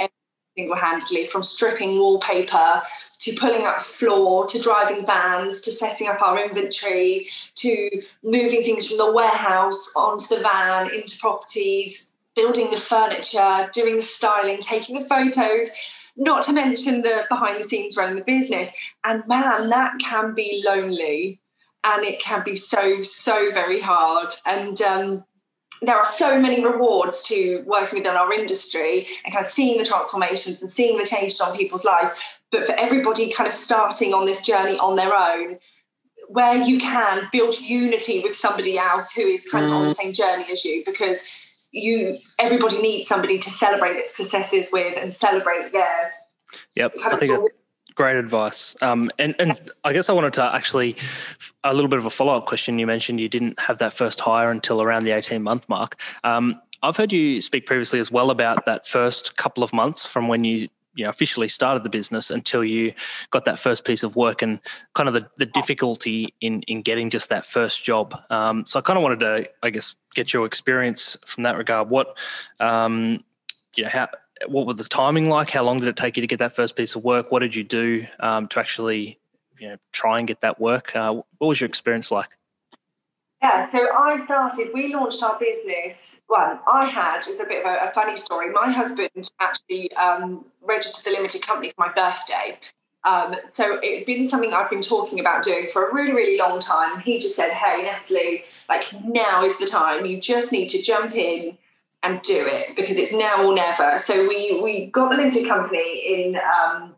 single 0.57 0.77
handedly 0.77 1.27
from 1.27 1.43
stripping 1.43 1.99
wallpaper 1.99 2.83
to 3.19 3.35
pulling 3.35 3.65
up 3.67 3.81
floor 3.81 4.47
to 4.47 4.61
driving 4.61 5.05
vans 5.05 5.61
to 5.61 5.71
setting 5.71 6.09
up 6.09 6.21
our 6.23 6.43
inventory 6.43 7.29
to 7.55 7.91
moving 8.25 8.63
things 8.63 8.89
from 8.89 8.99
the 8.99 9.13
warehouse 9.13 9.93
onto 9.97 10.35
the 10.35 10.43
van 10.43 10.93
into 10.95 11.19
properties, 11.19 12.15
building 12.35 12.71
the 12.71 12.79
furniture, 12.79 13.69
doing 13.73 13.97
the 13.97 14.03
styling, 14.03 14.61
taking 14.61 14.99
the 14.99 15.09
photos. 15.09 15.71
Not 16.17 16.45
to 16.45 16.53
mention 16.55 17.03
the 17.03 17.27
behind 17.29 17.61
the 17.61 17.65
scenes 17.65 17.97
running 17.97 18.17
the 18.17 18.25
business. 18.25 18.73
And 19.05 19.27
man, 19.29 19.69
that 19.69 19.99
can 19.99 20.35
be 20.35 20.63
lonely 20.67 21.41
and 21.85 22.05
it 22.05 22.21
can 22.21 22.43
be 22.43 22.57
so, 22.57 23.03
so 23.03 23.51
very 23.53 23.81
hard. 23.81 24.33
And 24.47 24.81
um, 24.81 25.25
there 25.83 25.97
are 25.97 26.05
so 26.05 26.41
many 26.41 26.65
rewards 26.65 27.23
to 27.25 27.63
working 27.67 27.99
within 27.99 28.17
our 28.17 28.33
industry 28.33 29.07
and 29.25 29.33
kind 29.33 29.45
of 29.45 29.51
seeing 29.51 29.79
the 29.79 29.85
transformations 29.85 30.63
and 30.63 30.71
seeing 30.71 30.99
the 30.99 31.05
changes 31.05 31.41
on 31.41 31.57
people's 31.57 31.85
lives. 31.85 32.19
But 32.51 32.65
for 32.65 32.73
everybody 32.73 33.33
kind 33.33 33.47
of 33.47 33.55
starting 33.55 34.15
on 34.15 34.27
this 34.27 34.43
journey 34.43 34.79
on 34.79 34.97
their 34.97 35.15
own, 35.15 35.59
where 36.29 36.57
you 36.57 36.79
can 36.79 37.23
build 37.33 37.59
unity 37.61 38.21
with 38.23 38.37
somebody 38.37 38.79
else 38.79 39.13
who 39.13 39.23
is 39.23 39.49
kind 39.49 39.67
of 39.67 39.73
on 39.73 39.83
the 39.89 39.95
mm. 39.95 39.97
same 39.97 40.13
journey 40.13 40.47
as 40.51 40.65
you, 40.65 40.83
because 40.85 41.23
you 41.73 42.17
everybody 42.39 42.81
needs 42.81 43.09
somebody 43.09 43.39
to 43.39 43.51
celebrate 43.51 44.11
successes 44.11 44.71
with 44.73 44.97
and 44.97 45.15
celebrate 45.15 45.73
their 45.73 46.13
Yep, 46.75 46.95
I 47.05 47.17
think 47.17 47.51
Great 47.97 48.17
advice. 48.17 48.77
Um, 48.83 49.11
and, 49.19 49.35
and 49.39 49.59
I 49.83 49.95
guess 49.95 50.11
I 50.11 50.13
wanted 50.13 50.35
to 50.35 50.55
actually, 50.55 50.97
a 51.65 51.73
little 51.73 51.89
bit 51.89 51.99
of 51.99 52.05
a 52.05 52.11
follow 52.11 52.37
up 52.37 52.45
question. 52.45 52.79
You 52.79 52.87
mentioned 52.87 53.21
you 53.21 53.29
didn't 53.29 53.59
have 53.59 53.79
that 53.79 53.95
first 53.95 54.21
hire 54.21 54.51
until 54.51 54.83
around 54.83 55.05
the 55.05 55.13
18 55.13 55.43
month 55.43 55.67
mark. 55.69 55.99
Um, 56.23 56.61
I've 56.83 56.97
heard 56.97 57.11
you 57.11 57.41
speak 57.41 57.65
previously 57.65 57.99
as 57.99 58.11
well 58.11 58.31
about 58.31 58.67
that 58.67 58.87
first 58.87 59.39
couple 59.39 59.65
of 59.65 59.73
months 59.73 60.05
from 60.05 60.29
when 60.29 60.45
you 60.45 60.69
you 60.95 61.05
know 61.05 61.11
officially 61.11 61.49
started 61.49 61.85
the 61.85 61.89
business 61.89 62.31
until 62.31 62.65
you 62.65 62.93
got 63.31 63.45
that 63.45 63.59
first 63.59 63.85
piece 63.85 64.03
of 64.03 64.17
work 64.17 64.43
and 64.43 64.61
kind 64.95 65.09
of 65.09 65.15
the, 65.15 65.29
the 65.37 65.47
difficulty 65.47 66.35
in 66.41 66.63
in 66.63 66.83
getting 66.83 67.11
just 67.11 67.29
that 67.29 67.45
first 67.45 67.85
job 67.85 68.19
um, 68.31 68.65
so 68.65 68.79
i 68.79 68.83
kind 68.83 68.97
of 68.97 69.03
wanted 69.03 69.21
to 69.21 69.49
i 69.63 69.69
guess 69.69 69.95
get 70.15 70.33
your 70.33 70.47
experience 70.47 71.17
from 71.27 71.43
that 71.45 71.59
regard 71.59 71.91
what 71.91 72.17
um, 72.61 73.23
you 73.75 73.85
know 73.85 73.91
how 73.91 74.09
what 74.47 74.67
was 74.67 74.77
the 74.77 74.85
timing 74.85 75.29
like? 75.29 75.51
How 75.51 75.63
long 75.63 75.81
did 75.81 75.89
it 75.89 75.97
take 75.97 76.17
you 76.17 76.21
to 76.21 76.27
get 76.27 76.39
that 76.39 76.55
first 76.55 76.77
piece 76.77 76.95
of 76.95 77.05
work? 77.05 77.33
What 77.33 77.41
did 77.41 77.55
you 77.55 77.65
do 77.65 78.07
um, 78.21 78.49
to 78.49 78.61
actually, 78.61 79.19
you 79.59 79.69
know, 79.69 79.77
try 79.93 80.19
and 80.19 80.27
get 80.27 80.41
that 80.43 80.61
work? 80.61 80.95
Uh, 80.95 81.23
what 81.39 81.49
was 81.49 81.61
your 81.61 81.69
experience 81.69 82.11
like? 82.11 82.29
Yeah, 83.43 83.71
so 83.71 83.87
I 83.95 84.17
started, 84.25 84.71
we 84.73 84.95
launched 84.95 85.23
our 85.23 85.39
business. 85.39 86.23
Well, 86.29 86.61
I 86.67 86.87
had, 86.87 87.21
it's 87.27 87.39
a 87.39 87.45
bit 87.45 87.65
of 87.65 87.71
a, 87.71 87.89
a 87.89 87.93
funny 87.93 88.17
story. 88.17 88.51
My 88.51 88.73
husband 88.73 89.11
actually 89.41 89.93
um, 89.93 90.47
registered 90.63 91.05
the 91.05 91.17
limited 91.17 91.47
company 91.47 91.71
for 91.71 91.87
my 91.87 91.93
birthday. 91.93 92.59
Um, 93.05 93.37
so 93.45 93.79
it 93.83 93.99
had 93.99 94.07
been 94.07 94.27
something 94.27 94.53
I've 94.53 94.71
been 94.71 94.83
talking 94.83 95.21
about 95.21 95.45
doing 95.45 95.69
for 95.73 95.87
a 95.87 95.95
really, 95.95 96.13
really 96.13 96.39
long 96.39 96.61
time. 96.61 97.01
He 97.01 97.21
just 97.21 97.37
said, 97.37 97.53
Hey, 97.53 97.83
Natalie, 97.83 98.45
like 98.69 98.93
now 99.05 99.45
is 99.45 99.59
the 99.59 99.67
time. 99.67 100.07
You 100.07 100.21
just 100.21 100.51
need 100.51 100.69
to 100.71 100.83
jump 100.83 101.15
in 101.15 101.57
and 102.03 102.23
do 102.23 102.47
it 102.47 102.77
because 102.77 102.99
it's 102.99 103.13
now 103.13 103.45
or 103.45 103.55
never. 103.55 103.99
So 103.99 104.29
we 104.29 104.61
we 104.63 104.87
got 104.87 105.11
the 105.11 105.17
limited 105.17 105.47
company 105.49 106.03
in 106.07 106.37
um, 106.37 106.95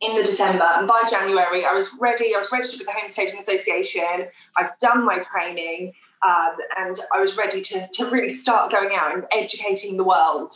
in 0.00 0.16
the 0.16 0.22
December, 0.22 0.66
and 0.74 0.86
by 0.86 1.02
January 1.08 1.64
I 1.64 1.72
was 1.72 1.90
ready. 2.00 2.34
I 2.34 2.38
was 2.38 2.48
registered 2.52 2.80
with 2.80 2.86
the 2.86 2.92
Home 2.92 3.08
Staging 3.08 3.38
Association. 3.38 4.28
I'd 4.56 4.70
done 4.80 5.04
my 5.04 5.18
training, 5.18 5.92
um, 6.26 6.56
and 6.78 6.96
I 7.14 7.20
was 7.20 7.36
ready 7.36 7.60
to 7.62 7.86
to 7.92 8.10
really 8.10 8.30
start 8.30 8.70
going 8.70 8.90
out 8.94 9.14
and 9.14 9.24
educating 9.32 9.96
the 9.96 10.04
world. 10.04 10.52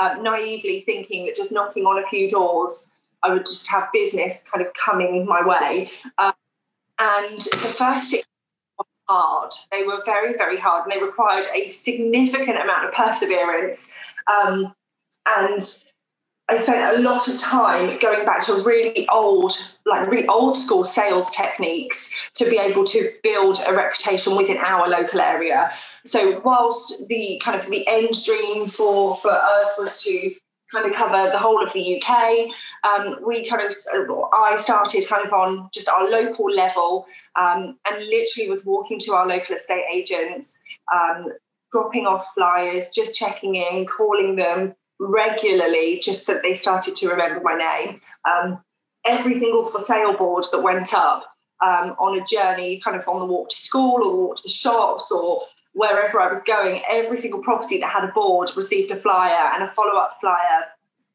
Um, 0.00 0.22
naively 0.22 0.82
thinking 0.86 1.26
that 1.26 1.34
just 1.34 1.50
knocking 1.50 1.84
on 1.84 2.02
a 2.02 2.06
few 2.06 2.30
doors, 2.30 2.94
I 3.22 3.32
would 3.32 3.44
just 3.44 3.68
have 3.70 3.88
business 3.92 4.48
kind 4.48 4.64
of 4.64 4.72
coming 4.74 5.26
my 5.26 5.44
way. 5.44 5.90
Um, 6.16 6.32
and 6.98 7.40
the 7.40 7.74
first 7.76 8.10
six 8.10 8.26
hard. 9.10 9.52
They 9.72 9.84
were 9.84 10.02
very, 10.04 10.36
very 10.36 10.58
hard, 10.58 10.84
and 10.84 10.92
they 10.92 11.04
required 11.04 11.46
a 11.54 11.70
significant 11.70 12.58
amount 12.58 12.86
of 12.86 12.92
perseverance. 12.94 13.92
Um, 14.28 14.74
and 15.26 15.60
I 16.48 16.58
spent 16.58 16.98
a 16.98 17.02
lot 17.02 17.28
of 17.28 17.38
time 17.38 17.98
going 18.00 18.24
back 18.24 18.40
to 18.42 18.62
really 18.62 19.08
old, 19.08 19.52
like 19.86 20.06
really 20.08 20.28
old 20.28 20.56
school 20.56 20.84
sales 20.84 21.30
techniques 21.30 22.14
to 22.34 22.48
be 22.48 22.58
able 22.58 22.84
to 22.86 23.12
build 23.22 23.58
a 23.68 23.74
reputation 23.74 24.36
within 24.36 24.58
our 24.58 24.88
local 24.88 25.20
area. 25.20 25.72
So 26.06 26.40
whilst 26.44 27.06
the 27.08 27.40
kind 27.44 27.60
of 27.60 27.68
the 27.70 27.86
end 27.86 28.10
dream 28.24 28.68
for 28.68 29.16
for 29.16 29.30
us 29.30 29.78
was 29.78 30.02
to 30.04 30.34
kind 30.72 30.86
of 30.86 30.96
cover 30.96 31.30
the 31.30 31.38
whole 31.38 31.62
of 31.62 31.72
the 31.72 32.02
UK. 32.02 32.48
Um, 32.84 33.16
we 33.26 33.48
kind 33.48 33.62
of, 33.62 33.76
I 34.32 34.56
started 34.56 35.08
kind 35.08 35.26
of 35.26 35.32
on 35.32 35.68
just 35.72 35.88
our 35.88 36.08
local 36.08 36.50
level 36.50 37.06
um, 37.38 37.78
and 37.88 38.06
literally 38.06 38.48
was 38.48 38.64
walking 38.64 38.98
to 39.00 39.12
our 39.14 39.26
local 39.26 39.56
estate 39.56 39.84
agents, 39.92 40.62
um, 40.94 41.26
dropping 41.72 42.06
off 42.06 42.26
flyers, 42.34 42.88
just 42.94 43.14
checking 43.14 43.56
in, 43.56 43.86
calling 43.86 44.36
them 44.36 44.74
regularly, 44.98 46.00
just 46.02 46.26
so 46.26 46.38
they 46.42 46.54
started 46.54 46.94
to 46.96 47.08
remember 47.08 47.40
my 47.42 47.54
name. 47.54 48.00
Um, 48.28 48.62
every 49.06 49.38
single 49.38 49.64
for 49.64 49.80
sale 49.80 50.16
board 50.16 50.44
that 50.52 50.62
went 50.62 50.92
up 50.92 51.24
um, 51.64 51.96
on 51.98 52.18
a 52.18 52.24
journey, 52.26 52.80
kind 52.80 52.96
of 52.96 53.06
on 53.08 53.20
the 53.20 53.32
walk 53.32 53.50
to 53.50 53.56
school 53.56 54.02
or 54.02 54.26
walk 54.26 54.36
to 54.36 54.42
the 54.44 54.48
shops 54.48 55.10
or 55.10 55.42
wherever 55.72 56.20
I 56.20 56.32
was 56.32 56.42
going, 56.42 56.82
every 56.88 57.18
single 57.18 57.42
property 57.42 57.78
that 57.80 57.90
had 57.90 58.04
a 58.04 58.12
board 58.12 58.50
received 58.56 58.90
a 58.90 58.96
flyer 58.96 59.52
and 59.54 59.64
a 59.64 59.70
follow 59.70 59.98
up 59.98 60.16
flyer. 60.20 60.66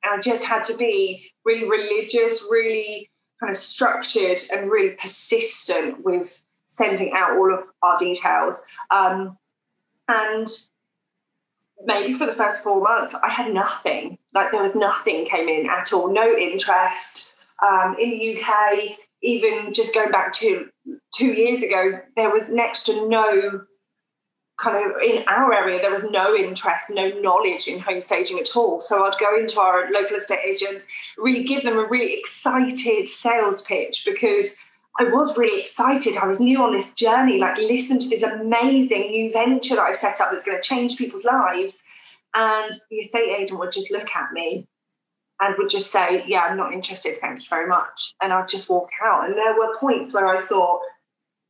And 0.04 0.20
I 0.20 0.22
just 0.22 0.46
had 0.46 0.64
to 0.66 0.78
be 0.78 1.30
really 1.44 1.68
religious, 1.68 2.48
really 2.50 3.10
kind 3.40 3.52
of 3.52 3.58
structured, 3.58 4.40
and 4.54 4.72
really 4.72 4.96
persistent 4.96 6.04
with 6.04 6.44
sending 6.68 7.12
out 7.16 7.38
all 7.38 7.54
of 7.54 7.62
our 7.82 7.98
details. 7.98 8.66
Um, 8.92 9.38
and 10.08 10.48
maybe 11.84 12.14
for 12.14 12.26
the 12.26 12.34
first 12.34 12.64
four 12.64 12.82
months, 12.82 13.16
I 13.22 13.30
had 13.30 13.54
nothing. 13.54 14.18
Like 14.34 14.52
there 14.52 14.62
was 14.62 14.76
nothing 14.76 15.26
came 15.26 15.50
in 15.50 15.70
at 15.70 15.92
all, 15.92 16.14
no 16.14 16.36
interest. 16.36 17.34
Um, 17.64 17.96
in 18.00 18.12
the 18.12 18.38
UK, 18.38 18.98
even 19.22 19.74
just 19.74 19.94
going 19.94 20.12
back 20.12 20.34
to 20.34 20.70
two 21.14 21.34
years 21.34 21.64
ago, 21.64 22.00
there 22.16 22.30
was 22.30 22.52
next 22.52 22.86
to 22.86 23.08
no 23.08 23.62
kind 24.58 24.78
of 24.78 25.02
in 25.02 25.24
our 25.28 25.54
area 25.54 25.82
there 25.82 25.92
was 25.92 26.06
no 26.10 26.34
interest 26.34 26.90
no 26.90 27.10
knowledge 27.20 27.68
in 27.68 27.80
home 27.80 28.02
staging 28.02 28.40
at 28.40 28.56
all. 28.56 28.80
So 28.80 29.06
i'd 29.06 29.20
go 29.20 29.38
into 29.38 29.60
our 29.60 29.92
local 29.92 30.16
estate 30.18 30.40
agents 30.46 30.88
really 31.18 31.44
give 31.44 31.64
them 31.64 31.78
a 31.78 31.86
really 31.86 32.14
excited 32.14 33.08
sales 33.08 33.62
pitch 33.64 34.04
because 34.06 34.60
i 35.00 35.04
was 35.04 35.38
really 35.38 35.60
excited. 35.60 36.18
I 36.18 36.28
was 36.28 36.40
new 36.40 36.62
on 36.62 36.74
this 36.74 36.94
journey 36.94 37.38
like 37.38 37.58
listen 37.58 38.00
to 38.00 38.10
this 38.10 38.24
amazing 38.24 39.12
new 39.12 39.32
venture 39.32 39.76
that 39.76 39.84
i've 39.84 39.98
set 39.98 40.22
up 40.22 40.32
that's 40.32 40.46
going 40.46 40.62
to 40.62 40.68
change 40.68 40.98
people's 40.98 41.26
lives. 41.26 41.84
And 42.34 42.74
the 42.90 42.98
estate 42.98 43.34
agent 43.38 43.60
would 43.60 43.72
just 43.72 43.92
look 43.92 44.10
at 44.14 44.34
me 44.34 44.68
and 45.42 45.56
would 45.58 45.70
just 45.70 45.92
say 45.92 46.24
yeah 46.28 46.44
i'm 46.44 46.58
not 46.58 46.74
interested 46.74 47.20
thank 47.20 47.40
you 47.40 47.46
very 47.50 47.68
much. 47.68 48.14
And 48.22 48.32
i'd 48.32 48.48
just 48.48 48.70
walk 48.70 48.90
out. 49.04 49.26
And 49.26 49.36
there 49.36 49.54
were 49.54 49.78
points 49.78 50.14
where 50.14 50.28
i 50.28 50.46
thought 50.46 50.80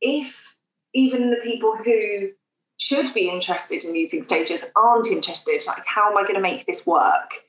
if 0.00 0.56
even 0.92 1.30
the 1.30 1.36
people 1.36 1.76
who 1.76 2.30
should 2.78 3.12
be 3.14 3.28
interested 3.28 3.84
in 3.84 3.94
using 3.94 4.22
stages 4.22 4.70
aren't 4.76 5.06
interested. 5.08 5.62
Like, 5.66 5.86
how 5.86 6.10
am 6.10 6.16
I 6.16 6.22
going 6.22 6.34
to 6.34 6.40
make 6.40 6.66
this 6.66 6.86
work? 6.86 7.42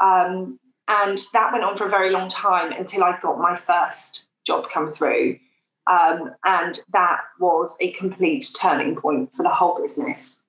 Um, 0.00 0.58
and 0.88 1.18
that 1.32 1.52
went 1.52 1.64
on 1.64 1.76
for 1.76 1.86
a 1.86 1.90
very 1.90 2.10
long 2.10 2.28
time 2.28 2.72
until 2.72 3.04
I 3.04 3.18
got 3.20 3.38
my 3.38 3.56
first 3.56 4.28
job 4.44 4.68
come 4.72 4.90
through. 4.90 5.38
Um, 5.86 6.34
and 6.44 6.78
that 6.92 7.20
was 7.40 7.76
a 7.80 7.92
complete 7.92 8.46
turning 8.60 8.96
point 8.96 9.32
for 9.32 9.42
the 9.42 9.50
whole 9.50 9.80
business. 9.80 10.44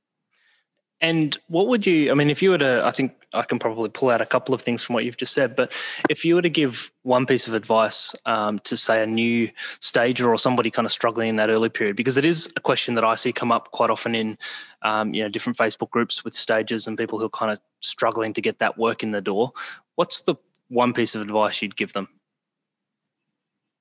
And 1.04 1.38
what 1.48 1.68
would 1.68 1.86
you, 1.86 2.12
I 2.12 2.14
mean, 2.14 2.30
if 2.30 2.42
you 2.42 2.52
were 2.52 2.58
to, 2.60 2.82
I 2.86 2.92
think 2.92 3.14
I 3.34 3.44
can 3.44 3.60
probably 3.60 3.90
pull 3.90 4.10
out 4.10 4.22
a 4.22 4.26
couple 4.26 4.56
of 4.56 4.62
things 4.62 4.82
from 4.82 4.94
what 4.94 5.04
you've 5.04 5.18
just 5.18 5.34
said, 5.34 5.54
but 5.54 5.74
if 6.10 6.24
you 6.24 6.36
were 6.36 6.42
to 6.42 6.50
give 6.50 6.94
one 7.02 7.26
piece 7.26 7.46
of 7.46 7.54
advice 7.54 8.16
um, 8.26 8.60
to, 8.60 8.78
say, 8.78 9.04
a 9.04 9.06
new 9.06 9.50
stager 9.82 10.30
or 10.30 10.38
somebody 10.38 10.72
kind 10.72 10.86
of 10.86 10.94
struggling 10.94 11.28
in 11.28 11.36
that 11.36 11.50
early 11.50 11.68
period, 11.68 11.98
because 11.98 12.16
it 12.16 12.24
is 12.24 12.50
a 12.56 12.62
question 12.62 12.96
that 12.96 13.04
I 13.04 13.16
see 13.16 13.34
come 13.34 13.52
up 13.52 13.72
quite 13.72 13.90
often 13.90 14.16
in, 14.16 14.38
um, 14.84 15.14
you 15.14 15.22
know, 15.22 15.28
different 15.28 15.58
Facebook 15.58 15.90
groups 15.90 16.24
with 16.24 16.34
stagers 16.34 16.88
and 16.88 16.98
people 16.98 17.20
who 17.20 17.26
are 17.26 17.30
kind 17.30 17.52
of 17.52 17.60
struggling 17.82 18.34
to 18.34 18.42
get 18.42 18.60
that 18.60 18.78
work 18.78 19.04
in 19.04 19.12
the 19.12 19.22
door, 19.22 19.52
what's 19.96 20.22
the 20.22 20.36
one 20.70 20.94
piece 20.94 21.16
of 21.16 21.22
advice 21.22 21.62
you'd 21.62 21.76
give 21.76 21.92
them? 21.92 22.08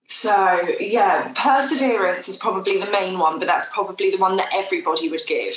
So, 0.05 0.69
yeah, 0.79 1.33
perseverance 1.35 2.29
is 2.29 2.37
probably 2.37 2.79
the 2.79 2.91
main 2.91 3.19
one, 3.19 3.39
but 3.39 3.49
that's 3.49 3.71
probably 3.71 4.11
the 4.11 4.19
one 4.19 4.37
that 4.37 4.51
everybody 4.55 5.09
would 5.09 5.23
give. 5.27 5.55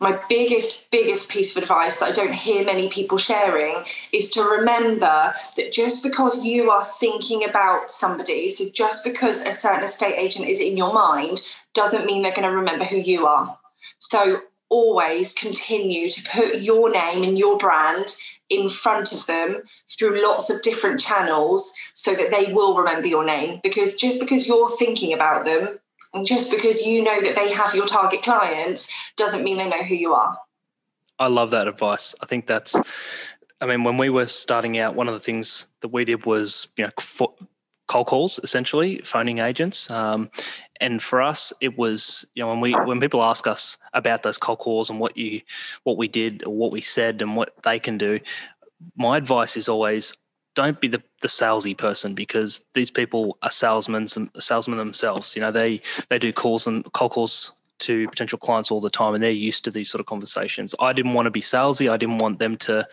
My 0.00 0.18
biggest, 0.28 0.90
biggest 0.90 1.30
piece 1.30 1.56
of 1.56 1.62
advice 1.62 1.98
that 1.98 2.08
I 2.08 2.12
don't 2.12 2.32
hear 2.32 2.64
many 2.64 2.88
people 2.88 3.18
sharing 3.18 3.84
is 4.12 4.30
to 4.30 4.42
remember 4.42 5.34
that 5.56 5.72
just 5.72 6.02
because 6.02 6.42
you 6.42 6.70
are 6.70 6.84
thinking 6.84 7.44
about 7.44 7.90
somebody, 7.90 8.50
so 8.50 8.68
just 8.70 9.04
because 9.04 9.42
a 9.42 9.52
certain 9.52 9.84
estate 9.84 10.16
agent 10.16 10.48
is 10.48 10.60
in 10.60 10.76
your 10.76 10.94
mind, 10.94 11.42
doesn't 11.74 12.06
mean 12.06 12.22
they're 12.22 12.32
going 12.32 12.48
to 12.48 12.56
remember 12.56 12.84
who 12.84 12.98
you 12.98 13.26
are. 13.26 13.58
So, 13.98 14.40
always 14.70 15.32
continue 15.32 16.10
to 16.10 16.28
put 16.30 16.60
your 16.60 16.90
name 16.90 17.22
and 17.24 17.38
your 17.38 17.56
brand 17.56 18.14
in 18.48 18.70
front 18.70 19.12
of 19.12 19.26
them 19.26 19.62
through 19.88 20.22
lots 20.22 20.50
of 20.50 20.62
different 20.62 21.00
channels 21.00 21.74
so 21.94 22.14
that 22.14 22.30
they 22.30 22.52
will 22.52 22.76
remember 22.76 23.06
your 23.06 23.24
name. 23.24 23.60
Because 23.62 23.96
just 23.96 24.20
because 24.20 24.46
you're 24.46 24.68
thinking 24.68 25.12
about 25.12 25.44
them 25.44 25.78
and 26.14 26.26
just 26.26 26.50
because 26.50 26.86
you 26.86 27.02
know 27.02 27.20
that 27.20 27.34
they 27.34 27.52
have 27.52 27.74
your 27.74 27.86
target 27.86 28.22
clients 28.22 28.88
doesn't 29.16 29.44
mean 29.44 29.58
they 29.58 29.68
know 29.68 29.82
who 29.82 29.94
you 29.94 30.14
are. 30.14 30.38
I 31.18 31.26
love 31.26 31.50
that 31.50 31.68
advice. 31.68 32.14
I 32.20 32.26
think 32.26 32.46
that's, 32.46 32.76
I 33.60 33.66
mean, 33.66 33.84
when 33.84 33.98
we 33.98 34.08
were 34.08 34.26
starting 34.26 34.78
out, 34.78 34.94
one 34.94 35.08
of 35.08 35.14
the 35.14 35.20
things 35.20 35.66
that 35.80 35.88
we 35.88 36.04
did 36.04 36.24
was, 36.24 36.68
you 36.76 36.84
know, 36.84 36.90
cold 37.88 38.06
calls 38.06 38.38
essentially, 38.44 39.00
phoning 39.04 39.38
agents. 39.38 39.90
Um, 39.90 40.30
and 40.80 41.02
for 41.02 41.20
us, 41.20 41.52
it 41.60 41.76
was, 41.76 42.24
you 42.34 42.42
know, 42.42 42.50
when 42.50 42.60
we 42.60 42.72
when 42.72 43.00
people 43.00 43.22
ask 43.22 43.46
us 43.46 43.76
about 43.94 44.22
those 44.22 44.38
cold 44.38 44.60
calls 44.60 44.90
and 44.90 45.00
what 45.00 45.16
you 45.16 45.40
what 45.82 45.96
we 45.96 46.06
did 46.06 46.44
or 46.46 46.54
what 46.54 46.70
we 46.70 46.80
said 46.80 47.20
and 47.20 47.34
what 47.34 47.52
they 47.64 47.80
can 47.80 47.98
do, 47.98 48.20
my 48.96 49.16
advice 49.16 49.56
is 49.56 49.68
always 49.68 50.12
don't 50.54 50.80
be 50.80 50.88
the, 50.88 51.02
the 51.22 51.28
salesy 51.28 51.76
person 51.76 52.14
because 52.14 52.64
these 52.74 52.90
people 52.90 53.38
are 53.42 53.50
salesmen 53.50 54.06
salesmen 54.38 54.78
themselves. 54.78 55.34
You 55.34 55.42
know, 55.42 55.52
they 55.52 55.80
they 56.08 56.18
do 56.18 56.32
calls 56.32 56.66
and 56.66 56.90
cold 56.92 57.12
calls 57.12 57.52
to 57.80 58.08
potential 58.08 58.38
clients 58.38 58.70
all 58.70 58.80
the 58.80 58.90
time 58.90 59.14
and 59.14 59.22
they're 59.22 59.30
used 59.30 59.64
to 59.64 59.70
these 59.70 59.90
sort 59.90 60.00
of 60.00 60.06
conversations. 60.06 60.74
I 60.80 60.92
didn't 60.92 61.14
want 61.14 61.26
to 61.26 61.30
be 61.30 61.40
salesy. 61.40 61.90
I 61.90 61.96
didn't 61.96 62.18
want 62.18 62.38
them 62.38 62.56
to 62.58 62.86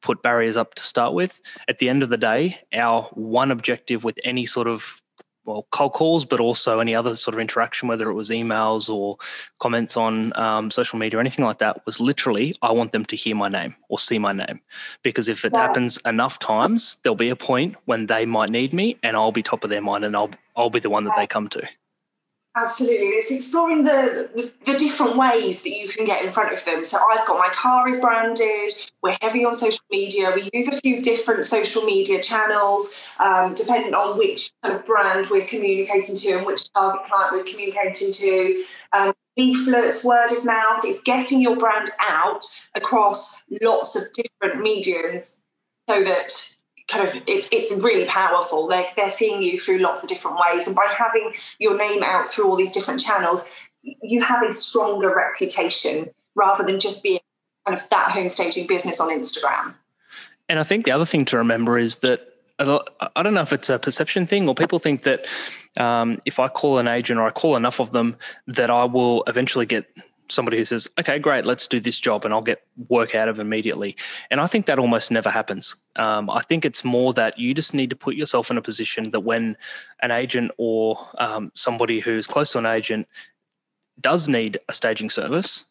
put 0.00 0.22
barriers 0.22 0.56
up 0.56 0.74
to 0.74 0.82
start 0.82 1.14
with. 1.14 1.40
At 1.68 1.78
the 1.78 1.88
end 1.88 2.02
of 2.02 2.08
the 2.08 2.16
day, 2.16 2.60
our 2.72 3.02
one 3.12 3.50
objective 3.50 4.04
with 4.04 4.18
any 4.24 4.46
sort 4.46 4.68
of 4.68 5.00
well, 5.48 5.66
cold 5.70 5.94
calls, 5.94 6.26
but 6.26 6.40
also 6.40 6.78
any 6.78 6.94
other 6.94 7.16
sort 7.16 7.34
of 7.34 7.40
interaction, 7.40 7.88
whether 7.88 8.10
it 8.10 8.14
was 8.14 8.28
emails 8.28 8.90
or 8.90 9.16
comments 9.58 9.96
on 9.96 10.38
um, 10.38 10.70
social 10.70 10.98
media 10.98 11.16
or 11.16 11.20
anything 11.20 11.44
like 11.44 11.58
that, 11.58 11.84
was 11.86 12.00
literally 12.00 12.54
I 12.60 12.70
want 12.70 12.92
them 12.92 13.06
to 13.06 13.16
hear 13.16 13.34
my 13.34 13.48
name 13.48 13.74
or 13.88 13.98
see 13.98 14.18
my 14.18 14.32
name. 14.32 14.60
Because 15.02 15.28
if 15.28 15.46
it 15.46 15.52
yeah. 15.54 15.62
happens 15.62 15.98
enough 16.04 16.38
times, 16.38 16.98
there'll 17.02 17.16
be 17.16 17.30
a 17.30 17.36
point 17.36 17.76
when 17.86 18.06
they 18.06 18.26
might 18.26 18.50
need 18.50 18.74
me 18.74 18.98
and 19.02 19.16
I'll 19.16 19.32
be 19.32 19.42
top 19.42 19.64
of 19.64 19.70
their 19.70 19.80
mind 19.80 20.04
and 20.04 20.14
I'll 20.14 20.30
I'll 20.54 20.70
be 20.70 20.80
the 20.80 20.90
one 20.90 21.04
that 21.04 21.14
they 21.16 21.26
come 21.26 21.48
to. 21.48 21.66
Absolutely. 22.56 23.08
It's 23.08 23.30
exploring 23.30 23.84
the, 23.84 24.30
the, 24.34 24.52
the, 24.66 24.78
different 24.78 25.16
ways 25.16 25.62
that 25.62 25.70
you 25.70 25.88
can 25.88 26.04
get 26.04 26.24
in 26.24 26.32
front 26.32 26.52
of 26.52 26.64
them. 26.64 26.84
So 26.84 26.98
I've 26.98 27.26
got 27.26 27.38
my 27.38 27.50
car 27.52 27.88
is 27.88 28.00
branded. 28.00 28.72
We're 29.00 29.16
heavy 29.20 29.44
on 29.44 29.54
social 29.54 29.84
media. 29.90 30.32
We 30.34 30.50
use 30.52 30.66
a 30.66 30.80
few 30.80 31.00
different 31.00 31.46
social 31.46 31.82
media 31.82 32.20
channels, 32.20 33.00
um, 33.20 33.54
depending 33.54 33.94
on 33.94 34.18
which 34.18 34.50
kind 34.62 34.74
of 34.74 34.84
brand 34.86 35.28
we're 35.30 35.46
communicating 35.46 36.16
to 36.16 36.32
and 36.32 36.46
which 36.46 36.72
target 36.72 37.06
client 37.06 37.32
we're 37.32 37.44
communicating 37.44 38.12
to. 38.12 38.64
Um, 38.92 39.12
leaflets, 39.36 40.04
word 40.04 40.32
of 40.36 40.44
mouth. 40.44 40.84
It's 40.84 41.02
getting 41.02 41.40
your 41.40 41.56
brand 41.56 41.90
out 42.00 42.44
across 42.74 43.42
lots 43.62 43.94
of 43.94 44.04
different 44.12 44.60
mediums 44.60 45.42
so 45.88 46.02
that 46.02 46.56
kind 46.88 47.06
of 47.06 47.22
it's, 47.26 47.48
it's 47.52 47.72
really 47.72 48.06
powerful. 48.06 48.66
They're, 48.66 48.86
they're 48.96 49.10
seeing 49.10 49.42
you 49.42 49.60
through 49.60 49.78
lots 49.78 50.02
of 50.02 50.08
different 50.08 50.38
ways. 50.38 50.66
And 50.66 50.74
by 50.74 50.86
having 50.96 51.32
your 51.58 51.76
name 51.76 52.02
out 52.02 52.28
through 52.28 52.48
all 52.48 52.56
these 52.56 52.72
different 52.72 53.00
channels, 53.00 53.42
you 53.82 54.22
have 54.22 54.42
a 54.42 54.52
stronger 54.52 55.14
reputation 55.14 56.10
rather 56.34 56.64
than 56.64 56.80
just 56.80 57.02
being 57.02 57.20
kind 57.66 57.78
of 57.78 57.88
that 57.90 58.10
home 58.10 58.30
staging 58.30 58.66
business 58.66 59.00
on 59.00 59.10
Instagram. 59.10 59.74
And 60.48 60.58
I 60.58 60.64
think 60.64 60.86
the 60.86 60.92
other 60.92 61.04
thing 61.04 61.24
to 61.26 61.36
remember 61.36 61.78
is 61.78 61.96
that 61.98 62.34
I 62.58 63.22
don't 63.22 63.34
know 63.34 63.42
if 63.42 63.52
it's 63.52 63.70
a 63.70 63.78
perception 63.78 64.26
thing 64.26 64.48
or 64.48 64.54
people 64.54 64.80
think 64.80 65.04
that 65.04 65.26
um, 65.78 66.20
if 66.24 66.40
I 66.40 66.48
call 66.48 66.78
an 66.78 66.88
agent 66.88 67.20
or 67.20 67.26
I 67.28 67.30
call 67.30 67.54
enough 67.54 67.78
of 67.78 67.92
them, 67.92 68.16
that 68.48 68.68
I 68.68 68.84
will 68.84 69.22
eventually 69.28 69.66
get 69.66 69.86
somebody 70.30 70.58
who 70.58 70.64
says, 70.64 70.88
okay, 70.98 71.18
great, 71.18 71.46
let's 71.46 71.66
do 71.66 71.80
this 71.80 71.98
job 71.98 72.24
and 72.24 72.34
I'll 72.34 72.42
get 72.42 72.62
work 72.88 73.14
out 73.14 73.28
of 73.28 73.38
immediately. 73.38 73.96
And 74.30 74.40
I 74.40 74.46
think 74.46 74.66
that 74.66 74.78
almost 74.78 75.10
never 75.10 75.30
happens. 75.30 75.76
Um, 75.96 76.28
I 76.30 76.42
think 76.42 76.64
it's 76.64 76.84
more 76.84 77.12
that 77.14 77.38
you 77.38 77.54
just 77.54 77.74
need 77.74 77.90
to 77.90 77.96
put 77.96 78.14
yourself 78.14 78.50
in 78.50 78.58
a 78.58 78.62
position 78.62 79.10
that 79.10 79.20
when 79.20 79.56
an 80.02 80.10
agent 80.10 80.52
or 80.58 80.98
um, 81.18 81.50
somebody 81.54 82.00
who's 82.00 82.26
close 82.26 82.52
to 82.52 82.58
an 82.58 82.66
agent 82.66 83.08
does 84.00 84.28
need 84.28 84.58
a 84.68 84.72
staging 84.72 85.10
service, 85.10 85.64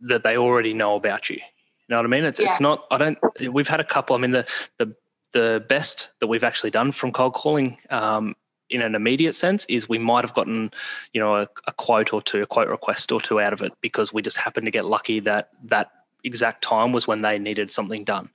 that 0.00 0.22
they 0.22 0.36
already 0.36 0.72
know 0.72 0.94
about 0.94 1.28
you. 1.28 1.36
You 1.36 1.42
know 1.90 1.96
what 1.96 2.06
I 2.06 2.08
mean? 2.08 2.24
It's, 2.24 2.40
yeah. 2.40 2.48
it's 2.48 2.60
not, 2.60 2.86
I 2.90 2.98
don't, 2.98 3.18
we've 3.52 3.68
had 3.68 3.80
a 3.80 3.84
couple, 3.84 4.16
I 4.16 4.18
mean, 4.18 4.30
the, 4.30 4.46
the, 4.78 4.94
the 5.32 5.64
best 5.68 6.08
that 6.20 6.26
we've 6.26 6.44
actually 6.44 6.70
done 6.70 6.92
from 6.92 7.12
cold 7.12 7.34
calling 7.34 7.78
um, 7.90 8.34
in 8.70 8.82
an 8.82 8.94
immediate 8.94 9.34
sense 9.34 9.64
is 9.66 9.88
we 9.88 9.98
might 9.98 10.24
have 10.24 10.34
gotten, 10.34 10.72
you 11.12 11.20
know, 11.20 11.36
a, 11.36 11.48
a, 11.66 11.72
quote 11.72 12.12
or 12.12 12.22
two, 12.22 12.42
a 12.42 12.46
quote 12.46 12.68
request 12.68 13.12
or 13.12 13.20
two 13.20 13.40
out 13.40 13.52
of 13.52 13.62
it 13.62 13.72
because 13.80 14.12
we 14.12 14.22
just 14.22 14.36
happened 14.36 14.66
to 14.66 14.70
get 14.70 14.84
lucky 14.84 15.20
that 15.20 15.50
that 15.64 15.90
exact 16.24 16.62
time 16.62 16.92
was 16.92 17.06
when 17.06 17.22
they 17.22 17.38
needed 17.38 17.70
something 17.70 18.04
done. 18.04 18.30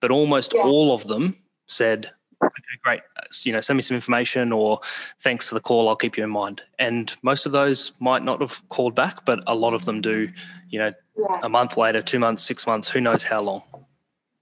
But 0.00 0.10
almost 0.10 0.54
yeah. 0.54 0.62
all 0.62 0.94
of 0.94 1.06
them 1.06 1.36
said, 1.66 2.10
okay, 2.42 2.52
great, 2.84 3.00
uh, 3.16 3.26
you 3.44 3.52
know, 3.52 3.60
send 3.60 3.76
me 3.76 3.82
some 3.82 3.94
information 3.94 4.52
or 4.52 4.80
thanks 5.20 5.48
for 5.48 5.54
the 5.54 5.60
call, 5.60 5.88
I'll 5.88 5.96
keep 5.96 6.16
you 6.16 6.24
in 6.24 6.30
mind. 6.30 6.62
And 6.78 7.14
most 7.22 7.46
of 7.46 7.52
those 7.52 7.92
might 8.00 8.22
not 8.22 8.40
have 8.40 8.66
called 8.68 8.94
back, 8.94 9.24
but 9.24 9.40
a 9.46 9.54
lot 9.54 9.74
of 9.74 9.84
them 9.84 10.00
do, 10.00 10.28
you 10.68 10.78
know, 10.78 10.92
yeah. 11.16 11.40
a 11.42 11.48
month 11.48 11.76
later, 11.76 12.02
two 12.02 12.18
months, 12.18 12.42
six 12.42 12.66
months, 12.66 12.88
who 12.88 13.00
knows 13.00 13.22
how 13.22 13.40
long. 13.40 13.62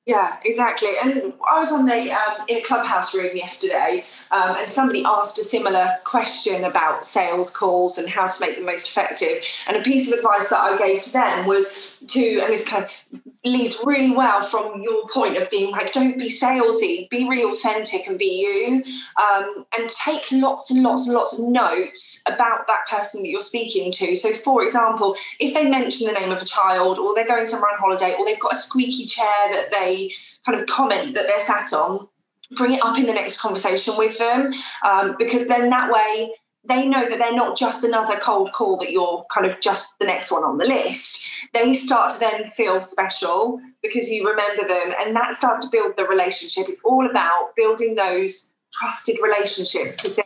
Yeah, 0.06 0.36
exactly. 0.44 0.90
And 1.02 1.32
I 1.44 1.58
was 1.58 1.72
on 1.72 1.84
the 1.84 2.12
um, 2.12 2.46
in 2.46 2.58
a 2.58 2.62
clubhouse 2.62 3.12
room 3.12 3.30
yesterday, 3.34 4.04
um, 4.30 4.54
and 4.56 4.70
somebody 4.70 5.04
asked 5.04 5.36
a 5.40 5.42
similar 5.42 5.88
question 6.04 6.64
about 6.64 7.04
sales 7.04 7.54
calls 7.54 7.98
and 7.98 8.08
how 8.08 8.28
to 8.28 8.40
make 8.40 8.54
them 8.54 8.66
most 8.66 8.86
effective. 8.88 9.42
And 9.66 9.76
a 9.76 9.82
piece 9.82 10.10
of 10.12 10.16
advice 10.16 10.48
that 10.50 10.58
I 10.60 10.78
gave 10.78 11.02
to 11.02 11.12
them 11.12 11.46
was 11.48 11.96
to, 12.06 12.20
and 12.38 12.52
this 12.52 12.68
kind 12.68 12.84
of 12.84 13.20
leads 13.46 13.78
really 13.84 14.14
well 14.14 14.42
from 14.42 14.80
your 14.82 15.08
point 15.08 15.36
of 15.36 15.48
being 15.50 15.70
like, 15.70 15.92
don't 15.92 16.18
be 16.18 16.28
salesy, 16.28 17.08
be 17.08 17.28
really 17.28 17.50
authentic 17.50 18.06
and 18.06 18.18
be 18.18 18.40
you, 18.40 18.84
um, 19.22 19.64
and 19.78 19.88
take 19.90 20.24
lots 20.32 20.70
and 20.70 20.82
lots 20.82 21.06
and 21.06 21.16
lots 21.16 21.38
of 21.38 21.46
notes 21.48 22.22
about 22.26 22.66
that 22.66 22.86
person 22.90 23.22
that 23.22 23.28
you're 23.28 23.40
speaking 23.40 23.92
to. 23.92 24.16
So, 24.16 24.32
for 24.32 24.62
example, 24.62 25.16
if 25.40 25.54
they 25.54 25.68
mention 25.68 26.06
the 26.06 26.18
name 26.18 26.30
of 26.30 26.42
a 26.42 26.46
child, 26.46 26.98
or 26.98 27.14
they're 27.14 27.26
going 27.26 27.46
somewhere 27.46 27.70
on 27.72 27.78
holiday, 27.78 28.14
or 28.18 28.24
they've 28.24 28.40
got 28.40 28.52
a 28.52 28.56
squeaky 28.56 29.06
chair 29.06 29.52
that 29.52 29.70
they 29.70 30.12
kind 30.44 30.58
of 30.58 30.66
comment 30.66 31.14
that 31.14 31.26
they're 31.26 31.40
sat 31.40 31.72
on, 31.72 32.08
bring 32.52 32.74
it 32.74 32.84
up 32.84 32.98
in 32.98 33.06
the 33.06 33.12
next 33.12 33.40
conversation 33.40 33.96
with 33.96 34.18
them, 34.18 34.52
um, 34.84 35.16
because 35.18 35.48
then 35.48 35.70
that 35.70 35.90
way 35.90 36.30
they 36.68 36.86
know 36.86 37.08
that 37.08 37.18
they're 37.18 37.34
not 37.34 37.56
just 37.56 37.84
another 37.84 38.16
cold 38.16 38.50
call 38.52 38.76
that 38.78 38.90
you're 38.90 39.24
kind 39.32 39.46
of 39.46 39.60
just 39.60 39.98
the 39.98 40.06
next 40.06 40.30
one 40.30 40.44
on 40.44 40.58
the 40.58 40.64
list. 40.64 41.28
They 41.52 41.74
start 41.74 42.12
to 42.12 42.18
then 42.18 42.46
feel 42.46 42.82
special 42.82 43.60
because 43.82 44.08
you 44.08 44.28
remember 44.28 44.66
them, 44.66 44.94
and 45.00 45.14
that 45.16 45.34
starts 45.34 45.64
to 45.64 45.70
build 45.70 45.96
the 45.96 46.04
relationship. 46.04 46.68
It's 46.68 46.84
all 46.84 47.08
about 47.08 47.54
building 47.56 47.94
those 47.94 48.54
trusted 48.72 49.16
relationships 49.22 49.96
because 49.96 50.16
they're 50.16 50.24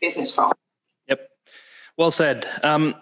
business 0.00 0.34
from. 0.34 0.52
Yep. 1.08 1.28
Well 1.96 2.10
said. 2.10 2.46
Um, 2.62 2.94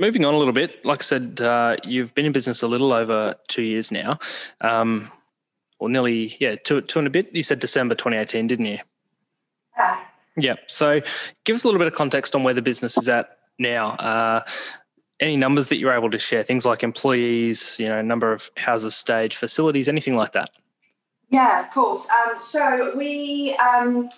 moving 0.00 0.24
on 0.24 0.34
a 0.34 0.38
little 0.38 0.52
bit, 0.52 0.84
like 0.84 1.00
I 1.00 1.02
said, 1.02 1.40
uh, 1.40 1.76
you've 1.84 2.14
been 2.14 2.26
in 2.26 2.32
business 2.32 2.62
a 2.62 2.68
little 2.68 2.92
over 2.92 3.34
two 3.48 3.62
years 3.62 3.90
now, 3.90 4.18
um, 4.60 5.10
or 5.78 5.88
nearly, 5.88 6.36
yeah, 6.40 6.56
two, 6.56 6.80
two 6.80 6.98
and 6.98 7.08
a 7.08 7.10
bit. 7.10 7.32
You 7.32 7.42
said 7.42 7.60
December 7.60 7.94
2018, 7.94 8.46
didn't 8.46 8.66
you? 8.66 8.78
Yeah. 9.76 10.03
Yeah. 10.36 10.56
So 10.66 11.00
give 11.44 11.54
us 11.54 11.64
a 11.64 11.66
little 11.66 11.78
bit 11.78 11.86
of 11.86 11.94
context 11.94 12.34
on 12.34 12.42
where 12.42 12.54
the 12.54 12.62
business 12.62 12.98
is 12.98 13.08
at 13.08 13.38
now. 13.58 13.90
Uh, 13.90 14.42
any 15.20 15.36
numbers 15.36 15.68
that 15.68 15.78
you're 15.78 15.92
able 15.92 16.10
to 16.10 16.18
share, 16.18 16.42
things 16.42 16.66
like 16.66 16.82
employees, 16.82 17.78
you 17.78 17.88
know, 17.88 18.02
number 18.02 18.32
of 18.32 18.50
houses, 18.56 18.94
stage, 18.94 19.36
facilities, 19.36 19.88
anything 19.88 20.16
like 20.16 20.32
that? 20.32 20.50
Yeah, 21.30 21.64
of 21.64 21.70
course. 21.72 22.08
Um, 22.10 22.36
so 22.42 22.92
we 22.96 23.54
um, 23.56 24.10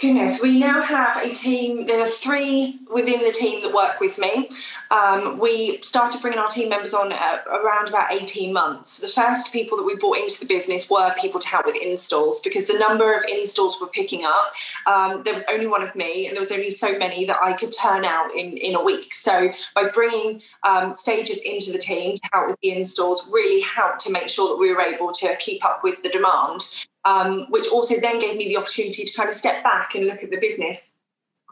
Goodness, 0.00 0.40
we 0.40 0.60
now 0.60 0.80
have 0.80 1.16
a 1.16 1.34
team. 1.34 1.86
There 1.86 2.06
are 2.06 2.08
three 2.08 2.78
within 2.88 3.24
the 3.24 3.32
team 3.32 3.64
that 3.64 3.74
work 3.74 3.98
with 3.98 4.16
me. 4.16 4.48
Um, 4.92 5.40
we 5.40 5.82
started 5.82 6.22
bringing 6.22 6.38
our 6.38 6.46
team 6.46 6.68
members 6.68 6.94
on 6.94 7.12
uh, 7.12 7.38
around 7.48 7.88
about 7.88 8.12
18 8.12 8.52
months. 8.52 8.98
The 8.98 9.08
first 9.08 9.52
people 9.52 9.76
that 9.76 9.82
we 9.82 9.96
brought 9.96 10.18
into 10.18 10.38
the 10.38 10.46
business 10.46 10.88
were 10.88 11.12
people 11.20 11.40
to 11.40 11.48
help 11.48 11.66
with 11.66 11.82
installs 11.82 12.40
because 12.42 12.68
the 12.68 12.78
number 12.78 13.12
of 13.12 13.24
installs 13.24 13.80
were 13.80 13.88
picking 13.88 14.24
up. 14.24 14.52
Um, 14.86 15.24
there 15.24 15.34
was 15.34 15.44
only 15.50 15.66
one 15.66 15.82
of 15.82 15.96
me, 15.96 16.28
and 16.28 16.36
there 16.36 16.42
was 16.42 16.52
only 16.52 16.70
so 16.70 16.96
many 16.96 17.26
that 17.26 17.38
I 17.42 17.54
could 17.54 17.72
turn 17.72 18.04
out 18.04 18.32
in, 18.36 18.56
in 18.56 18.76
a 18.76 18.84
week. 18.84 19.12
So 19.12 19.50
by 19.74 19.88
bringing 19.92 20.42
um, 20.62 20.94
stages 20.94 21.42
into 21.44 21.72
the 21.72 21.78
team 21.78 22.14
to 22.14 22.28
help 22.32 22.46
with 22.50 22.60
the 22.62 22.70
installs, 22.70 23.28
really 23.32 23.62
helped 23.62 23.98
to 24.06 24.12
make 24.12 24.28
sure 24.28 24.50
that 24.50 24.60
we 24.60 24.72
were 24.72 24.80
able 24.80 25.10
to 25.14 25.34
keep 25.40 25.64
up 25.64 25.82
with 25.82 26.00
the 26.04 26.08
demand 26.08 26.86
um, 27.04 27.46
which 27.50 27.68
also 27.68 27.98
then 28.00 28.18
gave 28.18 28.36
me 28.36 28.48
the 28.48 28.56
opportunity 28.56 29.04
to 29.04 29.16
kind 29.16 29.28
of 29.28 29.34
step 29.34 29.62
back 29.62 29.94
and 29.94 30.06
look 30.06 30.22
at 30.22 30.30
the 30.30 30.38
business 30.38 30.98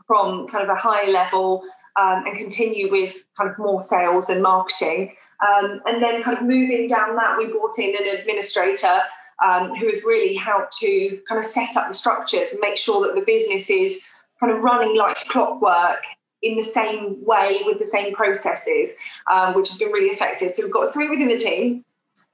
from 0.07 0.47
kind 0.49 0.63
of 0.63 0.71
a 0.71 0.79
high 0.79 1.09
level 1.11 1.63
um, 1.99 2.25
and 2.27 2.39
continue 2.39 2.91
with 2.91 3.15
kind 3.37 3.51
of 3.51 3.59
more 3.59 3.81
sales 3.81 4.29
and 4.29 4.43
marketing. 4.43 5.15
Um, 5.47 5.81
and 5.87 6.03
then 6.03 6.23
kind 6.23 6.37
of 6.37 6.45
moving 6.45 6.87
down 6.87 7.17
that, 7.17 7.37
we 7.39 7.47
brought 7.47 7.79
in 7.79 7.95
an 7.97 8.19
administrator 8.19 9.01
um, 9.45 9.75
who 9.75 9.89
has 9.89 10.03
really 10.05 10.35
helped 10.35 10.77
to 10.79 11.21
kind 11.29 11.39
of 11.39 11.45
set 11.45 11.77
up 11.77 11.89
the 11.89 11.95
structures 11.95 12.53
and 12.53 12.61
make 12.61 12.77
sure 12.77 13.07
that 13.07 13.15
the 13.15 13.25
business 13.25 13.69
is 13.69 14.03
kind 14.41 14.53
of 14.53 14.63
running 14.63 14.97
like 14.97 15.17
clockwork 15.29 16.03
in 16.43 16.57
the 16.57 16.63
same 16.63 17.25
way 17.25 17.61
with 17.65 17.79
the 17.79 17.85
same 17.85 18.15
processes, 18.15 18.97
um, 19.31 19.55
which 19.55 19.69
has 19.69 19.79
been 19.79 19.91
really 19.91 20.09
effective. 20.09 20.53
So 20.53 20.65
we've 20.65 20.73
got 20.73 20.93
three 20.93 21.09
within 21.09 21.29
the 21.29 21.39
team. 21.39 21.85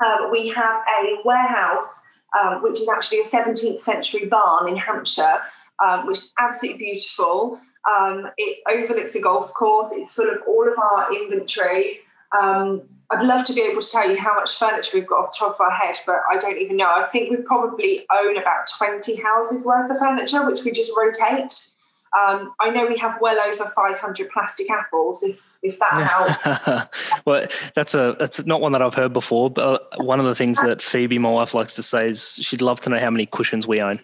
Um, 0.05 0.31
we 0.31 0.49
have 0.49 0.83
a 1.01 1.19
warehouse, 1.25 2.07
um, 2.41 2.63
which 2.63 2.81
is 2.81 2.89
actually 2.89 3.21
a 3.21 3.25
17th 3.25 3.81
century 3.81 4.27
barn 4.27 4.69
in 4.69 4.77
Hampshire, 4.77 5.41
um, 5.85 6.07
which 6.07 6.19
is 6.19 6.33
absolutely 6.39 6.79
beautiful. 6.79 7.59
Um, 7.91 8.31
it 8.37 8.59
overlooks 8.71 9.15
a 9.15 9.21
golf 9.21 9.53
course. 9.55 9.91
It's 9.93 10.13
full 10.13 10.31
of 10.31 10.41
all 10.47 10.69
of 10.69 10.79
our 10.79 11.13
inventory. 11.15 12.01
Um, 12.39 12.83
I'd 13.11 13.27
love 13.27 13.45
to 13.47 13.53
be 13.53 13.61
able 13.61 13.83
to 13.83 13.91
tell 13.91 14.11
you 14.11 14.19
how 14.19 14.35
much 14.35 14.57
furniture 14.57 14.91
we've 14.95 15.07
got 15.07 15.27
off 15.27 15.33
the 15.33 15.45
top 15.45 15.55
of 15.55 15.61
our 15.61 15.71
head, 15.71 15.97
but 16.07 16.21
I 16.31 16.39
don't 16.39 16.59
even 16.59 16.79
know. 16.79 16.87
I 16.87 17.05
think 17.05 17.31
we 17.31 17.37
probably 17.37 18.07
own 18.11 18.39
about 18.39 18.69
20 18.79 19.17
houses 19.17 19.65
worth 19.65 19.91
of 19.91 19.99
furniture, 19.99 20.47
which 20.47 20.65
we 20.65 20.73
just 20.73 20.93
rotate. 20.97 21.72
Um, 22.19 22.53
I 22.61 22.69
know 22.69 22.87
we 22.87 22.99
have 22.99 23.17
well 23.23 23.39
over 23.41 23.65
500 23.65 24.31
plastic 24.31 24.71
apples, 24.71 25.23
if 25.23 25.59
if 25.63 25.79
that 25.79 26.39
helps. 26.67 27.25
well, 27.25 27.47
that's 27.75 27.95
a 27.95 28.15
that's 28.19 28.45
not 28.45 28.61
one 28.61 28.73
that 28.73 28.83
I've 28.83 28.95
heard 28.95 29.15
before. 29.15 29.51
But 29.51 29.89
one 29.97 30.21
of 30.21 30.27
the 30.27 30.35
things 30.35 30.61
that 30.61 30.83
Phoebe, 30.83 31.19
my 31.19 31.31
wife, 31.31 31.55
likes 31.55 31.75
to 31.77 31.83
say 31.83 32.09
is 32.09 32.35
she'd 32.43 32.61
love 32.61 32.83
to 32.83 32.91
know 32.91 32.99
how 32.99 33.11
many 33.11 33.25
cushions 33.27 33.67
we 33.67 33.81
own. 33.81 34.01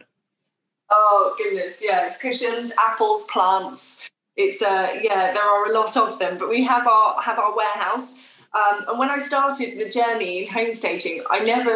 Oh 0.91 1.35
goodness, 1.37 1.83
yeah, 1.85 2.15
cushions, 2.15 2.73
apples, 2.79 3.27
plants. 3.27 4.09
It's 4.37 4.63
uh, 4.63 4.89
yeah, 5.03 5.33
there 5.35 5.45
are 5.45 5.67
a 5.67 5.73
lot 5.75 5.95
of 5.97 6.19
them. 6.19 6.39
But 6.39 6.49
we 6.49 6.63
have 6.65 6.87
our 6.87 7.21
have 7.21 7.39
our 7.39 7.55
warehouse. 7.55 8.15
Um, 8.55 8.87
and 8.89 8.99
when 8.99 9.11
I 9.11 9.19
started 9.19 9.79
the 9.79 9.91
journey 9.91 10.45
in 10.45 10.51
home 10.51 10.73
staging, 10.73 11.23
I 11.31 11.41
never 11.41 11.71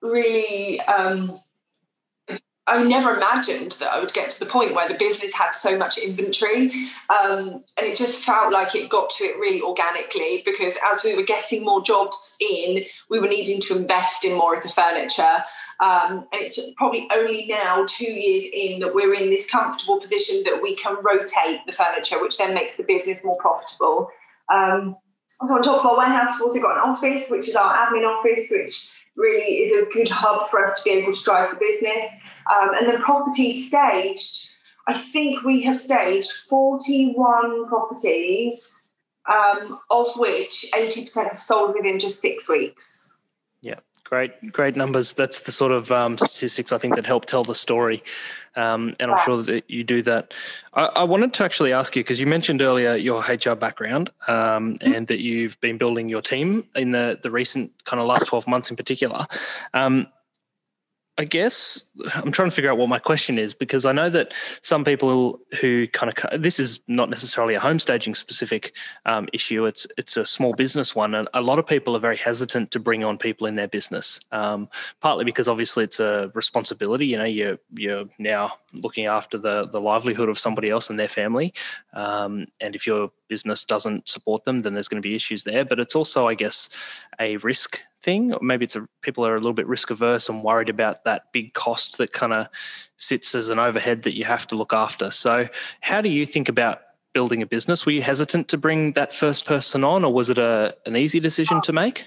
really 0.00 0.80
um, 0.82 1.40
I 2.68 2.82
never 2.82 3.12
imagined 3.12 3.72
that 3.72 3.92
I 3.92 4.00
would 4.00 4.12
get 4.12 4.30
to 4.30 4.40
the 4.40 4.50
point 4.50 4.74
where 4.74 4.88
the 4.88 4.98
business 4.98 5.32
had 5.34 5.52
so 5.52 5.78
much 5.78 5.98
inventory. 5.98 6.72
Um, 7.08 7.62
and 7.78 7.86
it 7.86 7.96
just 7.96 8.24
felt 8.24 8.52
like 8.52 8.74
it 8.74 8.90
got 8.90 9.10
to 9.10 9.24
it 9.24 9.38
really 9.38 9.62
organically 9.62 10.42
because 10.44 10.76
as 10.90 11.04
we 11.04 11.14
were 11.14 11.22
getting 11.22 11.64
more 11.64 11.80
jobs 11.80 12.36
in, 12.40 12.84
we 13.08 13.20
were 13.20 13.28
needing 13.28 13.60
to 13.62 13.76
invest 13.76 14.24
in 14.24 14.36
more 14.36 14.56
of 14.56 14.64
the 14.64 14.68
furniture. 14.68 15.44
Um, 15.78 16.26
and 16.32 16.42
it's 16.42 16.58
probably 16.76 17.08
only 17.14 17.46
now, 17.46 17.86
two 17.88 18.10
years 18.10 18.50
in, 18.52 18.80
that 18.80 18.94
we're 18.94 19.14
in 19.14 19.30
this 19.30 19.48
comfortable 19.48 20.00
position 20.00 20.42
that 20.44 20.60
we 20.60 20.74
can 20.74 20.96
rotate 21.04 21.60
the 21.66 21.72
furniture, 21.72 22.20
which 22.20 22.36
then 22.36 22.52
makes 22.52 22.76
the 22.76 22.84
business 22.84 23.20
more 23.22 23.36
profitable. 23.36 24.10
Um, 24.52 24.96
so 25.28 25.54
on 25.54 25.62
top 25.62 25.80
of 25.80 25.86
our 25.86 25.98
warehouse, 25.98 26.30
we've 26.32 26.48
also 26.48 26.60
got 26.60 26.78
an 26.78 26.90
office, 26.90 27.28
which 27.30 27.48
is 27.48 27.54
our 27.54 27.74
admin 27.74 28.06
office, 28.06 28.48
which 28.50 28.88
really 29.16 29.62
is 29.62 29.72
a 29.72 29.90
good 29.90 30.08
hub 30.08 30.48
for 30.48 30.64
us 30.64 30.82
to 30.82 30.90
be 30.90 30.96
able 30.96 31.12
to 31.12 31.24
drive 31.24 31.50
the 31.50 31.56
business. 31.56 32.04
Um, 32.50 32.74
and 32.74 32.88
the 32.88 32.98
property 32.98 33.52
staged, 33.52 34.50
I 34.86 34.98
think 34.98 35.44
we 35.44 35.62
have 35.62 35.80
staged 35.80 36.30
41 36.48 37.68
properties, 37.68 38.88
um, 39.28 39.80
of 39.90 40.06
which 40.16 40.66
80% 40.72 41.30
have 41.30 41.40
sold 41.40 41.74
within 41.74 41.98
just 41.98 42.20
six 42.20 42.48
weeks. 42.48 43.05
Great, 44.08 44.52
great 44.52 44.76
numbers. 44.76 45.14
That's 45.14 45.40
the 45.40 45.50
sort 45.50 45.72
of 45.72 45.90
um, 45.90 46.16
statistics 46.16 46.70
I 46.70 46.78
think 46.78 46.94
that 46.94 47.04
help 47.04 47.26
tell 47.26 47.42
the 47.42 47.56
story. 47.56 48.04
Um, 48.54 48.94
and 49.00 49.10
I'm 49.10 49.18
sure 49.24 49.42
that 49.42 49.68
you 49.68 49.82
do 49.82 50.00
that. 50.02 50.32
I, 50.74 50.84
I 50.84 51.02
wanted 51.02 51.34
to 51.34 51.44
actually 51.44 51.72
ask 51.72 51.96
you 51.96 52.04
because 52.04 52.20
you 52.20 52.26
mentioned 52.26 52.62
earlier 52.62 52.94
your 52.94 53.20
HR 53.20 53.56
background 53.56 54.12
um, 54.28 54.78
mm-hmm. 54.78 54.94
and 54.94 55.06
that 55.08 55.18
you've 55.18 55.60
been 55.60 55.76
building 55.76 56.08
your 56.08 56.22
team 56.22 56.68
in 56.76 56.92
the 56.92 57.18
the 57.20 57.32
recent 57.32 57.72
kind 57.84 58.00
of 58.00 58.06
last 58.06 58.26
12 58.26 58.46
months 58.46 58.70
in 58.70 58.76
particular. 58.76 59.26
I 61.18 61.24
guess 61.24 61.82
I'm 62.14 62.30
trying 62.30 62.50
to 62.50 62.54
figure 62.54 62.70
out 62.70 62.76
what 62.76 62.90
my 62.90 62.98
question 62.98 63.38
is 63.38 63.54
because 63.54 63.86
I 63.86 63.92
know 63.92 64.10
that 64.10 64.34
some 64.60 64.84
people 64.84 65.40
who 65.60 65.88
kind 65.88 66.12
of 66.12 66.42
this 66.42 66.60
is 66.60 66.80
not 66.88 67.08
necessarily 67.08 67.54
a 67.54 67.60
home 67.60 67.78
staging 67.78 68.14
specific 68.14 68.74
um, 69.06 69.26
issue. 69.32 69.64
It's 69.64 69.86
it's 69.96 70.18
a 70.18 70.26
small 70.26 70.52
business 70.52 70.94
one, 70.94 71.14
and 71.14 71.26
a 71.32 71.40
lot 71.40 71.58
of 71.58 71.66
people 71.66 71.96
are 71.96 72.00
very 72.00 72.18
hesitant 72.18 72.70
to 72.72 72.78
bring 72.78 73.02
on 73.02 73.16
people 73.16 73.46
in 73.46 73.56
their 73.56 73.68
business. 73.68 74.20
Um, 74.30 74.68
partly 75.00 75.24
because 75.24 75.48
obviously 75.48 75.84
it's 75.84 76.00
a 76.00 76.30
responsibility. 76.34 77.06
You 77.06 77.16
know, 77.16 77.24
you're 77.24 77.58
you're 77.70 78.04
now 78.18 78.52
looking 78.74 79.06
after 79.06 79.38
the 79.38 79.66
the 79.66 79.80
livelihood 79.80 80.28
of 80.28 80.38
somebody 80.38 80.68
else 80.68 80.90
and 80.90 80.98
their 80.98 81.08
family, 81.08 81.54
um, 81.94 82.46
and 82.60 82.74
if 82.74 82.86
your 82.86 83.10
business 83.28 83.64
doesn't 83.64 84.08
support 84.08 84.44
them, 84.44 84.62
then 84.62 84.74
there's 84.74 84.88
going 84.88 85.02
to 85.02 85.08
be 85.08 85.14
issues 85.14 85.44
there. 85.44 85.64
But 85.64 85.80
it's 85.80 85.96
also, 85.96 86.28
I 86.28 86.34
guess, 86.34 86.68
a 87.18 87.38
risk 87.38 87.80
thing. 88.06 88.32
Or 88.32 88.38
maybe 88.40 88.64
it's 88.64 88.76
a, 88.76 88.88
people 89.02 89.26
are 89.26 89.34
a 89.34 89.38
little 89.38 89.52
bit 89.52 89.66
risk 89.66 89.90
averse 89.90 90.30
and 90.30 90.42
worried 90.42 90.70
about 90.70 91.04
that 91.04 91.30
big 91.32 91.52
cost 91.52 91.98
that 91.98 92.14
kind 92.14 92.32
of 92.32 92.46
sits 92.96 93.34
as 93.34 93.50
an 93.50 93.58
overhead 93.58 94.04
that 94.04 94.16
you 94.16 94.24
have 94.24 94.46
to 94.46 94.56
look 94.56 94.72
after. 94.72 95.10
So, 95.10 95.48
how 95.82 96.00
do 96.00 96.08
you 96.08 96.24
think 96.24 96.48
about 96.48 96.80
building 97.12 97.42
a 97.42 97.46
business? 97.46 97.84
Were 97.84 97.92
you 97.92 98.02
hesitant 98.02 98.48
to 98.48 98.56
bring 98.56 98.92
that 98.92 99.12
first 99.12 99.44
person 99.44 99.84
on, 99.84 100.04
or 100.04 100.12
was 100.12 100.30
it 100.30 100.38
a, 100.38 100.74
an 100.86 100.96
easy 100.96 101.20
decision 101.20 101.60
to 101.62 101.72
make? 101.72 102.06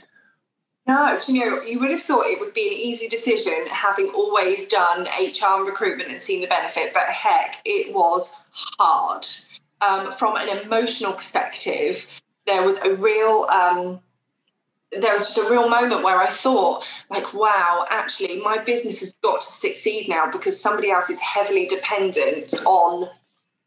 No, 0.88 1.20
you 1.28 1.46
know, 1.46 1.62
you 1.62 1.80
would 1.80 1.92
have 1.92 2.02
thought 2.02 2.26
it 2.26 2.40
would 2.40 2.54
be 2.56 2.68
an 2.68 2.74
easy 2.74 3.08
decision 3.08 3.68
having 3.70 4.08
always 4.10 4.68
done 4.68 5.04
HR 5.04 5.58
and 5.58 5.68
recruitment 5.68 6.10
and 6.10 6.20
seen 6.20 6.42
the 6.42 6.48
benefit, 6.48 6.94
but 6.96 7.04
heck, 7.04 7.58
it 7.64 7.94
was 7.94 8.34
hard. 8.52 9.28
Um, 9.82 10.12
from 10.14 10.36
an 10.36 10.50
emotional 10.66 11.14
perspective, 11.14 12.22
there 12.48 12.64
was 12.64 12.82
a 12.82 12.96
real 12.96 13.48
um, 13.52 14.00
there 14.92 15.14
was 15.14 15.34
just 15.34 15.38
a 15.38 15.52
real 15.52 15.70
moment 15.70 16.04
where 16.04 16.18
I 16.18 16.28
thought, 16.28 16.86
like, 17.10 17.34
wow, 17.34 17.86
actually, 17.90 18.42
my 18.42 18.58
business 18.58 19.00
has 19.02 19.14
got 19.20 19.42
to 19.42 19.52
succeed 19.52 20.10
now 20.10 20.32
because 20.32 20.60
somebody 20.60 20.90
else 20.92 21.10
is 21.10 21.20
heavily 21.20 21.66
dependent 21.66 22.54
on 22.66 23.10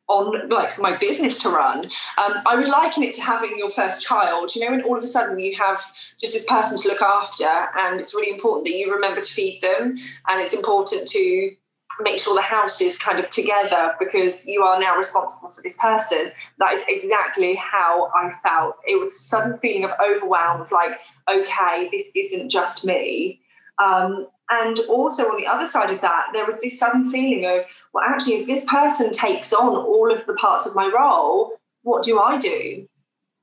on 0.08 0.48
like 0.48 0.78
my 0.78 0.96
business 0.98 1.38
to 1.38 1.48
run. 1.48 1.85
Um, 1.85 2.32
I 2.46 2.56
would 2.56 2.68
liken 2.68 3.02
it 3.02 3.14
to 3.14 3.22
having 3.22 3.56
your 3.56 3.70
first 3.70 4.04
child, 4.04 4.54
you 4.54 4.61
know, 4.61 4.74
and 4.74 4.82
all 4.82 4.96
of 4.96 5.02
a 5.02 5.06
sudden 5.06 5.38
you 5.38 5.56
have 5.56 5.80
just 6.20 6.35
this 6.35 6.44
person 6.44 6.76
to 6.76 6.88
look 6.88 7.00
after, 7.00 7.46
and 7.78 8.00
it's 8.00 8.14
really 8.14 8.32
important 8.32 8.66
that 8.66 8.74
you 8.74 8.92
remember 8.92 9.20
to 9.20 9.32
feed 9.32 9.62
them, 9.62 9.96
and 10.28 10.40
it's 10.40 10.52
important 10.52 11.06
to 11.08 11.54
make 12.00 12.18
sure 12.18 12.35
the 12.35 12.42
house 12.42 12.81
is 12.81 12.98
kind 12.98 13.18
of 13.18 13.28
together 13.28 13.94
because 13.98 14.46
you 14.46 14.62
are 14.62 14.81
now 14.81 14.96
responsible 14.96 15.50
for 15.50 15.62
this 15.62 15.76
person. 15.78 16.33
That 16.59 16.74
is 16.74 16.85
exactly 16.88 17.55
how 17.55 18.11
I 18.14 18.31
felt. 18.42 18.76
It 18.87 18.98
was 18.98 19.11
a 19.11 19.18
sudden 19.18 19.57
feeling 19.59 19.85
of 19.85 19.92
overwhelm 20.05 20.62
of 20.62 20.72
like, 20.72 20.98
okay, 21.31 21.88
this 21.92 22.12
isn't 22.14 22.50
just 22.50 22.85
me. 22.85 23.40
Um, 23.83 24.28
and 24.50 24.78
also 24.81 25.24
on 25.24 25.37
the 25.37 25.46
other 25.46 25.66
side 25.66 25.90
of 25.90 26.00
that, 26.02 26.26
there 26.33 26.44
was 26.44 26.61
this 26.61 26.78
sudden 26.78 27.11
feeling 27.11 27.46
of, 27.46 27.64
well, 27.94 28.05
actually, 28.07 28.35
if 28.35 28.46
this 28.46 28.64
person 28.68 29.12
takes 29.12 29.52
on 29.52 29.74
all 29.74 30.12
of 30.12 30.26
the 30.26 30.35
parts 30.35 30.66
of 30.66 30.74
my 30.74 30.90
role, 30.94 31.59
what 31.83 32.05
do 32.05 32.20
I 32.20 32.38
do? 32.38 32.88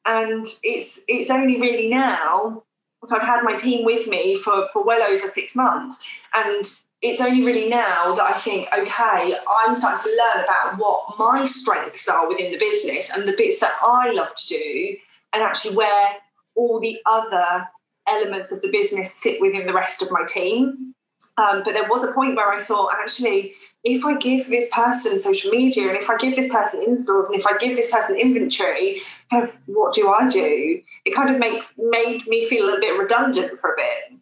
And 0.05 0.45
it's 0.63 0.99
it's 1.07 1.29
only 1.29 1.59
really 1.59 1.89
now, 1.89 2.63
so 3.05 3.15
I've 3.15 3.23
had 3.23 3.43
my 3.43 3.55
team 3.55 3.85
with 3.85 4.07
me 4.07 4.37
for, 4.37 4.67
for 4.71 4.83
well 4.83 5.03
over 5.03 5.27
six 5.27 5.55
months. 5.55 6.07
And 6.33 6.63
it's 7.01 7.21
only 7.21 7.45
really 7.45 7.69
now 7.69 8.13
that 8.15 8.29
I 8.35 8.37
think, 8.39 8.67
okay, 8.77 9.35
I'm 9.65 9.73
starting 9.73 10.03
to 10.03 10.09
learn 10.09 10.43
about 10.43 10.77
what 10.77 11.05
my 11.17 11.45
strengths 11.45 12.09
are 12.09 12.27
within 12.27 12.51
the 12.51 12.57
business 12.57 13.15
and 13.15 13.27
the 13.27 13.35
bits 13.37 13.59
that 13.61 13.73
I 13.81 14.11
love 14.11 14.35
to 14.35 14.47
do, 14.47 14.97
and 15.33 15.41
actually 15.41 15.75
where 15.75 16.15
all 16.55 16.79
the 16.79 16.99
other 17.05 17.69
elements 18.07 18.51
of 18.51 18.61
the 18.61 18.69
business 18.69 19.13
sit 19.13 19.39
within 19.39 19.65
the 19.65 19.73
rest 19.73 20.01
of 20.01 20.11
my 20.11 20.25
team. 20.27 20.93
Um, 21.37 21.61
but 21.63 21.73
there 21.73 21.87
was 21.87 22.03
a 22.03 22.11
point 22.11 22.35
where 22.35 22.51
I 22.51 22.63
thought, 22.63 22.91
actually, 23.01 23.53
if 23.85 24.03
I 24.03 24.17
give 24.17 24.49
this 24.49 24.69
person 24.73 25.19
social 25.19 25.51
media 25.51 25.87
and 25.87 25.97
if 25.97 26.09
I 26.09 26.17
give 26.17 26.35
this 26.35 26.51
person 26.51 26.83
installs 26.85 27.29
and 27.29 27.39
if 27.39 27.45
I 27.45 27.57
give 27.57 27.77
this 27.77 27.89
person 27.89 28.17
inventory, 28.17 29.01
kind 29.31 29.43
of 29.43 29.57
what 29.67 29.93
do 29.93 30.09
I 30.09 30.27
do? 30.27 30.81
It 31.05 31.15
kind 31.15 31.33
of 31.33 31.39
makes 31.39 31.73
made 31.77 32.27
me 32.27 32.49
feel 32.49 32.73
a 32.73 32.79
bit 32.79 32.99
redundant 32.99 33.57
for 33.57 33.73
a 33.73 33.77
bit. 33.77 34.19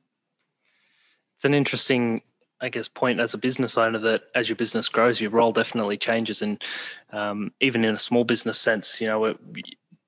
It's 1.37 1.45
an 1.45 1.55
interesting 1.55 2.21
I 2.59 2.69
guess, 2.69 2.87
point 2.87 3.19
as 3.19 3.33
a 3.33 3.37
business 3.37 3.77
owner 3.77 3.99
that 3.99 4.23
as 4.33 4.49
your 4.49 4.55
business 4.55 4.89
grows, 4.89 5.21
your 5.21 5.31
role 5.31 5.51
definitely 5.51 5.97
changes. 5.97 6.41
And 6.41 6.61
um, 7.11 7.51
even 7.61 7.85
in 7.85 7.93
a 7.93 7.99
small 7.99 8.23
business 8.23 8.59
sense, 8.59 8.99
you 8.99 9.07
know, 9.07 9.35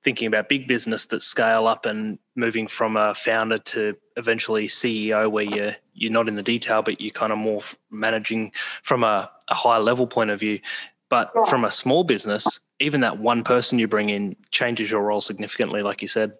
thinking 0.02 0.26
about 0.26 0.48
big 0.48 0.66
business 0.66 1.06
that 1.06 1.22
scale 1.22 1.66
up 1.66 1.86
and 1.86 2.18
moving 2.34 2.66
from 2.66 2.96
a 2.96 3.14
founder 3.14 3.58
to 3.58 3.96
eventually 4.16 4.66
CEO, 4.66 5.30
where 5.30 5.44
you're 5.44 5.76
you're 5.94 6.12
not 6.12 6.28
in 6.28 6.34
the 6.34 6.42
detail, 6.42 6.82
but 6.82 7.00
you're 7.00 7.12
kind 7.12 7.32
of 7.32 7.38
more 7.38 7.60
managing 7.90 8.52
from 8.82 9.04
a, 9.04 9.30
a 9.48 9.54
higher 9.54 9.80
level 9.80 10.06
point 10.06 10.30
of 10.30 10.40
view. 10.40 10.58
But 11.08 11.32
from 11.48 11.64
a 11.64 11.70
small 11.70 12.04
business, 12.04 12.60
even 12.78 13.00
that 13.02 13.18
one 13.18 13.44
person 13.44 13.78
you 13.78 13.88
bring 13.88 14.10
in 14.10 14.36
changes 14.50 14.90
your 14.90 15.02
role 15.02 15.20
significantly, 15.20 15.82
like 15.82 16.02
you 16.02 16.08
said. 16.08 16.32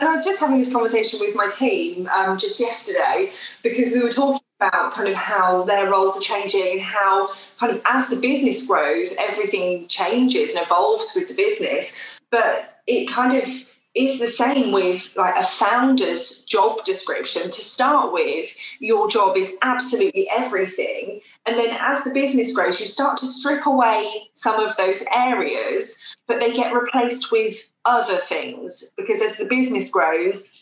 And 0.00 0.08
I 0.08 0.12
was 0.12 0.24
just 0.24 0.40
having 0.40 0.58
this 0.58 0.72
conversation 0.72 1.20
with 1.20 1.36
my 1.36 1.48
team 1.48 2.08
um, 2.08 2.36
just 2.38 2.58
yesterday 2.58 3.30
because 3.62 3.92
we 3.92 4.02
were 4.02 4.10
talking 4.10 4.40
about 4.62 4.92
kind 4.92 5.08
of 5.08 5.14
how 5.14 5.64
their 5.64 5.90
roles 5.90 6.16
are 6.16 6.20
changing 6.20 6.72
and 6.72 6.80
how 6.80 7.30
kind 7.58 7.74
of 7.74 7.82
as 7.84 8.08
the 8.08 8.16
business 8.16 8.66
grows, 8.66 9.16
everything 9.28 9.88
changes 9.88 10.54
and 10.54 10.64
evolves 10.64 11.12
with 11.16 11.28
the 11.28 11.34
business. 11.34 11.98
But 12.30 12.80
it 12.86 13.08
kind 13.08 13.36
of 13.36 13.48
is 13.94 14.18
the 14.18 14.28
same 14.28 14.72
with 14.72 15.14
like 15.16 15.36
a 15.36 15.44
founder's 15.44 16.44
job 16.44 16.82
description. 16.84 17.50
To 17.50 17.60
start 17.60 18.12
with, 18.12 18.54
your 18.78 19.08
job 19.08 19.36
is 19.36 19.54
absolutely 19.60 20.28
everything. 20.30 21.20
And 21.46 21.56
then 21.56 21.76
as 21.78 22.04
the 22.04 22.12
business 22.12 22.54
grows, 22.54 22.80
you 22.80 22.86
start 22.86 23.18
to 23.18 23.26
strip 23.26 23.66
away 23.66 24.28
some 24.32 24.60
of 24.60 24.76
those 24.76 25.04
areas, 25.14 25.98
but 26.26 26.40
they 26.40 26.54
get 26.54 26.72
replaced 26.72 27.30
with 27.30 27.68
other 27.84 28.16
things 28.16 28.90
because 28.96 29.20
as 29.20 29.36
the 29.36 29.44
business 29.44 29.90
grows, 29.90 30.58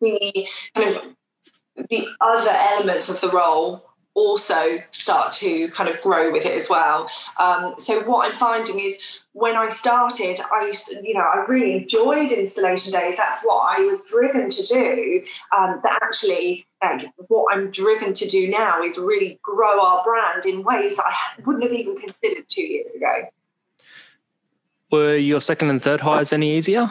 the 0.00 0.46
kind 0.74 0.96
of 0.96 1.02
the 1.90 2.06
other 2.20 2.50
elements 2.50 3.08
of 3.08 3.20
the 3.20 3.34
role 3.36 3.84
also 4.14 4.78
start 4.92 5.30
to 5.30 5.68
kind 5.68 5.90
of 5.90 6.00
grow 6.00 6.32
with 6.32 6.46
it 6.46 6.54
as 6.54 6.70
well. 6.70 7.08
Um, 7.38 7.74
so 7.78 8.00
what 8.04 8.26
I'm 8.26 8.36
finding 8.36 8.80
is 8.80 8.96
when 9.32 9.54
I 9.56 9.68
started, 9.68 10.40
I 10.40 10.66
used 10.66 10.86
to, 10.88 11.06
you 11.06 11.12
know, 11.12 11.20
I 11.20 11.44
really 11.46 11.74
enjoyed 11.74 12.32
installation 12.32 12.92
days. 12.92 13.18
That's 13.18 13.44
what 13.44 13.78
I 13.78 13.80
was 13.82 14.02
driven 14.10 14.48
to 14.48 14.66
do. 14.66 15.22
Um, 15.56 15.80
but 15.82 15.92
actually, 16.02 16.66
like, 16.82 17.08
what 17.28 17.54
I'm 17.54 17.70
driven 17.70 18.14
to 18.14 18.26
do 18.26 18.48
now 18.48 18.82
is 18.82 18.96
really 18.96 19.38
grow 19.42 19.84
our 19.84 20.02
brand 20.02 20.46
in 20.46 20.64
ways 20.64 20.96
that 20.96 21.04
I 21.04 21.42
wouldn't 21.44 21.64
have 21.64 21.72
even 21.72 21.96
considered 21.96 22.48
two 22.48 22.62
years 22.62 22.94
ago. 22.96 23.28
Were 24.90 25.16
your 25.16 25.40
second 25.40 25.68
and 25.68 25.82
third 25.82 26.00
hires 26.00 26.32
any 26.32 26.56
easier? 26.56 26.90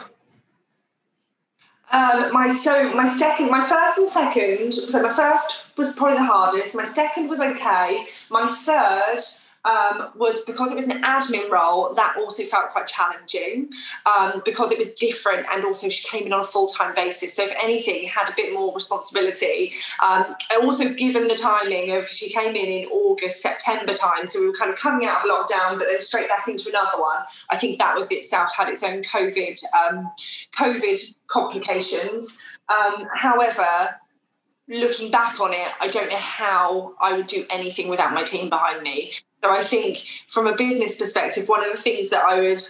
Um, 1.92 2.32
my 2.32 2.48
so 2.48 2.92
my 2.94 3.08
second, 3.08 3.50
my 3.50 3.60
first 3.60 3.98
and 3.98 4.08
second. 4.08 4.74
So 4.74 5.02
my 5.02 5.12
first 5.12 5.66
was 5.76 5.94
probably 5.94 6.18
the 6.18 6.24
hardest. 6.24 6.74
My 6.74 6.84
second 6.84 7.28
was 7.28 7.40
okay. 7.40 8.06
My 8.30 8.46
third 8.46 9.18
um, 9.66 10.12
was 10.14 10.44
because 10.44 10.72
it 10.72 10.76
was 10.76 10.86
an 10.88 11.02
admin 11.02 11.50
role, 11.50 11.92
that 11.94 12.16
also 12.16 12.44
felt 12.44 12.70
quite 12.70 12.86
challenging 12.86 13.68
um, 14.06 14.40
because 14.44 14.70
it 14.70 14.78
was 14.78 14.94
different 14.94 15.46
and 15.52 15.64
also 15.64 15.88
she 15.88 16.06
came 16.06 16.26
in 16.26 16.32
on 16.32 16.40
a 16.40 16.44
full 16.44 16.68
time 16.68 16.94
basis. 16.94 17.34
So, 17.34 17.44
if 17.44 17.54
anything, 17.62 18.06
had 18.08 18.28
a 18.28 18.34
bit 18.36 18.54
more 18.54 18.74
responsibility. 18.74 19.72
Um, 20.02 20.34
also, 20.62 20.92
given 20.94 21.28
the 21.28 21.34
timing 21.34 21.90
of 21.92 22.08
she 22.08 22.32
came 22.32 22.54
in 22.54 22.66
in 22.66 22.88
August, 22.88 23.42
September 23.42 23.92
time, 23.92 24.28
so 24.28 24.40
we 24.40 24.46
were 24.46 24.54
kind 24.54 24.70
of 24.70 24.76
coming 24.76 25.06
out 25.06 25.24
of 25.24 25.30
lockdown, 25.30 25.78
but 25.78 25.88
then 25.88 26.00
straight 26.00 26.28
back 26.28 26.46
into 26.48 26.68
another 26.68 27.00
one. 27.00 27.22
I 27.50 27.56
think 27.56 27.78
that 27.78 27.96
with 27.96 28.12
itself 28.12 28.50
had 28.56 28.68
its 28.68 28.82
own 28.82 29.02
COVID, 29.02 29.60
um, 29.74 30.10
COVID 30.56 31.14
complications. 31.28 32.38
Um, 32.68 33.06
however, 33.14 33.66
looking 34.68 35.10
back 35.10 35.40
on 35.40 35.52
it, 35.52 35.68
I 35.80 35.88
don't 35.88 36.10
know 36.10 36.16
how 36.16 36.94
I 37.00 37.16
would 37.16 37.26
do 37.26 37.44
anything 37.50 37.88
without 37.88 38.12
my 38.12 38.22
team 38.22 38.50
behind 38.50 38.82
me. 38.82 39.12
So 39.42 39.50
I 39.50 39.62
think 39.62 40.04
from 40.28 40.46
a 40.46 40.56
business 40.56 40.96
perspective, 40.96 41.48
one 41.48 41.64
of 41.64 41.76
the 41.76 41.82
things 41.82 42.10
that 42.10 42.24
I 42.24 42.40
would 42.40 42.62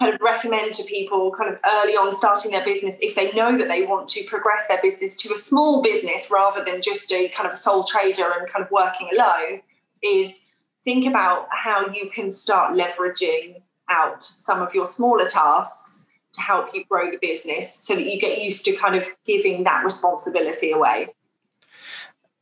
kind 0.00 0.14
of 0.14 0.20
recommend 0.20 0.72
to 0.74 0.84
people 0.84 1.30
kind 1.30 1.52
of 1.52 1.58
early 1.74 1.92
on 1.92 2.12
starting 2.12 2.50
their 2.50 2.64
business 2.64 2.96
if 3.00 3.14
they 3.14 3.32
know 3.32 3.56
that 3.58 3.68
they 3.68 3.84
want 3.84 4.08
to 4.08 4.24
progress 4.24 4.66
their 4.68 4.80
business 4.82 5.14
to 5.16 5.34
a 5.34 5.38
small 5.38 5.82
business 5.82 6.30
rather 6.30 6.64
than 6.64 6.80
just 6.80 7.12
a 7.12 7.28
kind 7.28 7.46
of 7.46 7.52
a 7.52 7.56
sole 7.56 7.84
trader 7.84 8.30
and 8.38 8.48
kind 8.48 8.64
of 8.64 8.70
working 8.70 9.08
alone 9.12 9.60
is 10.02 10.46
think 10.84 11.06
about 11.06 11.46
how 11.50 11.86
you 11.88 12.08
can 12.08 12.30
start 12.30 12.74
leveraging 12.74 13.60
out 13.90 14.22
some 14.22 14.62
of 14.62 14.74
your 14.74 14.86
smaller 14.86 15.28
tasks 15.28 16.08
to 16.32 16.40
help 16.40 16.74
you 16.74 16.84
grow 16.88 17.10
the 17.10 17.18
business 17.20 17.74
so 17.74 17.94
that 17.94 18.06
you 18.06 18.18
get 18.18 18.42
used 18.42 18.64
to 18.64 18.72
kind 18.76 18.94
of 18.94 19.04
giving 19.26 19.64
that 19.64 19.84
responsibility 19.84 20.70
away. 20.70 21.08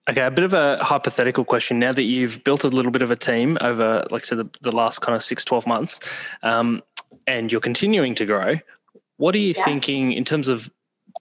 Okay, 0.09 0.23
a 0.23 0.31
bit 0.31 0.45
of 0.45 0.55
a 0.55 0.83
hypothetical 0.83 1.45
question. 1.45 1.79
Now 1.79 1.93
that 1.93 2.05
you've 2.05 2.43
built 2.43 2.65
a 2.65 2.69
little 2.69 2.91
bit 2.91 3.03
of 3.03 3.11
a 3.11 3.17
team 3.17 3.59
over, 3.61 4.07
like 4.11 4.23
I 4.23 4.25
said, 4.25 4.39
the, 4.39 4.49
the 4.63 4.73
last 4.73 5.01
kind 5.01 5.15
of 5.15 5.23
six, 5.23 5.45
12 5.45 5.67
months, 5.67 6.01
um, 6.43 6.83
and 7.27 7.53
you're 7.53 7.61
continuing 7.61 8.15
to 8.15 8.25
grow, 8.25 8.55
what 9.19 9.35
are 9.35 9.39
you 9.39 9.53
yeah. 9.55 9.65
thinking 9.65 10.13
in 10.13 10.25
terms 10.25 10.49
of, 10.49 10.71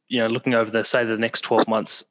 you 0.07 0.19
know, 0.19 0.27
looking 0.27 0.53
over 0.53 0.71
the, 0.71 0.85
say, 0.85 1.03
the 1.03 1.17
next 1.17 1.41
12 1.41 1.67
months 1.67 2.05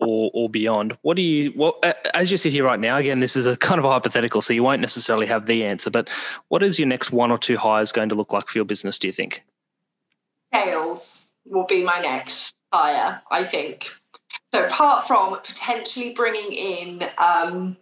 or, 0.00 0.30
or 0.32 0.48
beyond? 0.48 0.96
What 1.02 1.16
do 1.16 1.22
you, 1.22 1.50
what, 1.50 1.76
as 2.14 2.30
you 2.30 2.38
sit 2.38 2.52
here 2.52 2.64
right 2.64 2.80
now, 2.80 2.96
again, 2.96 3.20
this 3.20 3.36
is 3.36 3.44
a 3.44 3.56
kind 3.58 3.78
of 3.78 3.84
a 3.84 3.90
hypothetical, 3.90 4.40
so 4.40 4.54
you 4.54 4.62
won't 4.62 4.80
necessarily 4.80 5.26
have 5.26 5.44
the 5.44 5.62
answer, 5.66 5.90
but 5.90 6.08
what 6.48 6.62
is 6.62 6.78
your 6.78 6.88
next 6.88 7.12
one 7.12 7.32
or 7.32 7.38
two 7.38 7.58
hires 7.58 7.92
going 7.92 8.08
to 8.08 8.14
look 8.14 8.32
like 8.32 8.48
for 8.48 8.56
your 8.56 8.64
business, 8.64 8.98
do 8.98 9.08
you 9.08 9.12
think? 9.12 9.42
Sales 10.54 11.32
will 11.44 11.66
be 11.66 11.84
my 11.84 11.98
next 11.98 12.56
hire, 12.72 13.20
I 13.30 13.44
think. 13.44 13.92
So 14.54 14.64
apart 14.64 15.08
from 15.08 15.36
potentially 15.44 16.14
bringing 16.14 16.52
in, 16.52 17.02
um, 17.18 17.76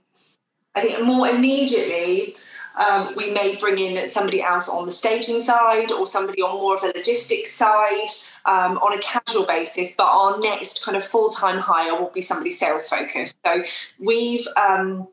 I 0.74 0.80
think 0.80 1.04
more 1.04 1.28
immediately, 1.28 2.35
um, 2.76 3.14
we 3.14 3.30
may 3.30 3.56
bring 3.56 3.78
in 3.78 4.08
somebody 4.08 4.40
else 4.40 4.70
on 4.70 4.87
the 4.87 4.92
staging 4.92 5.40
side 5.40 5.92
or 5.92 6.06
somebody 6.06 6.40
on 6.40 6.56
more 6.56 6.74
of 6.74 6.82
a 6.82 6.87
logistics 6.87 7.52
side 7.52 8.08
um, 8.46 8.78
on 8.78 8.96
a 8.96 9.02
casual 9.02 9.44
basis. 9.44 9.94
But 9.94 10.06
our 10.06 10.40
next 10.40 10.82
kind 10.82 10.96
of 10.96 11.04
full 11.04 11.28
time 11.28 11.58
hire 11.58 11.94
will 12.00 12.08
be 12.08 12.22
somebody 12.22 12.50
sales 12.50 12.88
focused. 12.88 13.38
So 13.44 13.64
we've 14.00 14.46
um, 14.56 15.08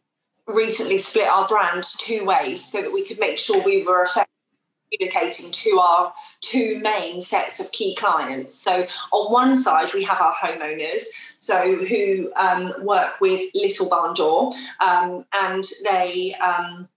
recently 0.48 0.98
split 0.98 1.28
our 1.28 1.46
brand 1.46 1.84
two 1.98 2.24
ways 2.24 2.64
so 2.64 2.82
that 2.82 2.94
we 2.94 3.04
could 3.04 3.20
make 3.20 3.38
sure 3.38 3.62
we 3.62 3.84
were 3.84 4.04
effective 4.04 4.39
communicating 4.92 5.52
to 5.52 5.80
our 5.80 6.14
two 6.42 6.80
main 6.82 7.22
sets 7.22 7.60
of 7.60 7.72
key 7.72 7.96
clients. 7.96 8.54
So 8.54 8.86
on 9.12 9.32
one 9.32 9.56
side, 9.56 9.94
we 9.94 10.04
have 10.04 10.22
our 10.22 10.34
homeowners, 10.34 11.04
so 11.40 11.76
who 11.76 12.32
um, 12.36 12.74
work 12.84 13.20
with 13.22 13.50
Little 13.54 13.90
Barn 13.90 14.14
Door, 14.14 14.54
um, 14.80 15.26
and 15.34 15.66
they. 15.84 16.36
Um, 16.36 16.90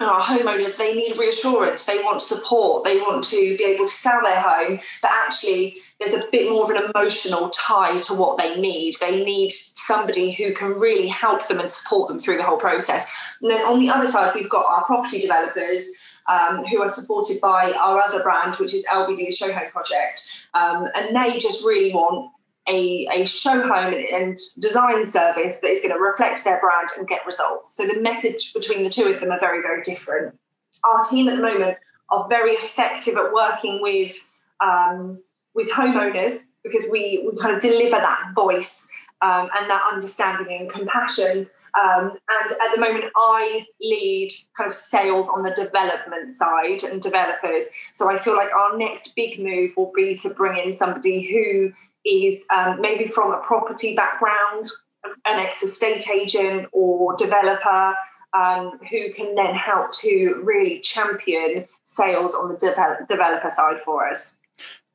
our 0.00 0.22
homeowners, 0.22 0.78
they 0.78 0.94
need 0.94 1.18
reassurance, 1.18 1.84
they 1.84 1.98
want 2.04 2.22
support, 2.22 2.84
they 2.84 2.98
want 2.98 3.24
to 3.24 3.56
be 3.56 3.64
able 3.64 3.86
to 3.86 3.92
sell 3.92 4.20
their 4.22 4.40
home, 4.40 4.78
but 5.02 5.10
actually 5.10 5.78
there's 5.98 6.14
a 6.14 6.24
bit 6.30 6.48
more 6.48 6.62
of 6.62 6.70
an 6.70 6.90
emotional 6.94 7.50
tie 7.50 7.98
to 7.98 8.14
what 8.14 8.38
they 8.38 8.60
need. 8.60 8.94
They 9.00 9.24
need 9.24 9.50
somebody 9.50 10.30
who 10.30 10.52
can 10.52 10.74
really 10.74 11.08
help 11.08 11.48
them 11.48 11.58
and 11.58 11.68
support 11.68 12.08
them 12.08 12.20
through 12.20 12.36
the 12.36 12.44
whole 12.44 12.58
process. 12.58 13.10
And 13.42 13.50
then 13.50 13.64
on 13.66 13.80
the 13.80 13.90
other 13.90 14.06
side, 14.06 14.36
we've 14.36 14.48
got 14.48 14.66
our 14.66 14.84
property 14.84 15.18
developers 15.20 15.90
um, 16.28 16.64
who 16.64 16.80
are 16.82 16.88
supported 16.88 17.40
by 17.40 17.72
our 17.72 18.00
other 18.00 18.22
brand, 18.22 18.56
which 18.56 18.74
is 18.74 18.84
LBD, 18.86 19.16
the 19.16 19.30
Show 19.32 19.52
Home 19.52 19.70
Project. 19.70 20.46
Um, 20.54 20.88
and 20.94 21.16
they 21.16 21.38
just 21.38 21.64
really 21.64 21.92
want 21.92 22.30
a, 22.68 23.06
a 23.12 23.26
show 23.26 23.66
home 23.66 23.94
and 23.94 24.36
design 24.58 25.06
service 25.06 25.60
that 25.60 25.70
is 25.70 25.80
going 25.80 25.94
to 25.94 26.00
reflect 26.00 26.44
their 26.44 26.60
brand 26.60 26.90
and 26.96 27.08
get 27.08 27.24
results. 27.26 27.74
So 27.74 27.86
the 27.86 27.98
message 28.00 28.52
between 28.52 28.84
the 28.84 28.90
two 28.90 29.04
of 29.04 29.20
them 29.20 29.30
are 29.30 29.40
very, 29.40 29.62
very 29.62 29.82
different. 29.82 30.38
Our 30.84 31.02
team 31.04 31.28
at 31.28 31.36
the 31.36 31.42
moment 31.42 31.78
are 32.10 32.28
very 32.28 32.52
effective 32.52 33.16
at 33.16 33.32
working 33.32 33.80
with 33.82 34.14
um, 34.60 35.20
with 35.54 35.70
homeowners 35.70 36.46
because 36.62 36.84
we, 36.90 37.28
we 37.28 37.36
kind 37.40 37.54
of 37.54 37.62
deliver 37.62 37.96
that 37.96 38.32
voice 38.34 38.88
um, 39.20 39.48
and 39.58 39.68
that 39.68 39.82
understanding 39.92 40.46
and 40.50 40.70
compassion 40.70 41.48
um, 41.78 42.10
and 42.28 42.52
at 42.52 42.74
the 42.74 42.80
moment, 42.80 43.04
I 43.16 43.66
lead 43.80 44.30
kind 44.56 44.68
of 44.68 44.74
sales 44.74 45.28
on 45.28 45.42
the 45.42 45.50
development 45.50 46.32
side 46.32 46.82
and 46.82 47.00
developers. 47.00 47.64
So 47.94 48.10
I 48.10 48.18
feel 48.18 48.36
like 48.36 48.52
our 48.52 48.76
next 48.76 49.14
big 49.14 49.38
move 49.38 49.72
will 49.76 49.92
be 49.94 50.16
to 50.18 50.30
bring 50.30 50.58
in 50.62 50.72
somebody 50.72 51.22
who 51.30 51.72
is 52.04 52.44
um, 52.54 52.80
maybe 52.80 53.06
from 53.06 53.32
a 53.32 53.38
property 53.38 53.94
background, 53.94 54.64
an 55.04 55.38
ex 55.38 55.62
estate 55.62 56.08
agent 56.08 56.68
or 56.72 57.16
developer. 57.16 57.94
Um, 58.34 58.78
who 58.90 59.10
can 59.14 59.34
then 59.36 59.54
help 59.54 59.90
to 60.00 60.42
really 60.44 60.80
champion 60.80 61.64
sales 61.84 62.34
on 62.34 62.50
the 62.50 62.58
de- 62.58 63.06
developer 63.08 63.48
side 63.48 63.80
for 63.80 64.06
us. 64.06 64.36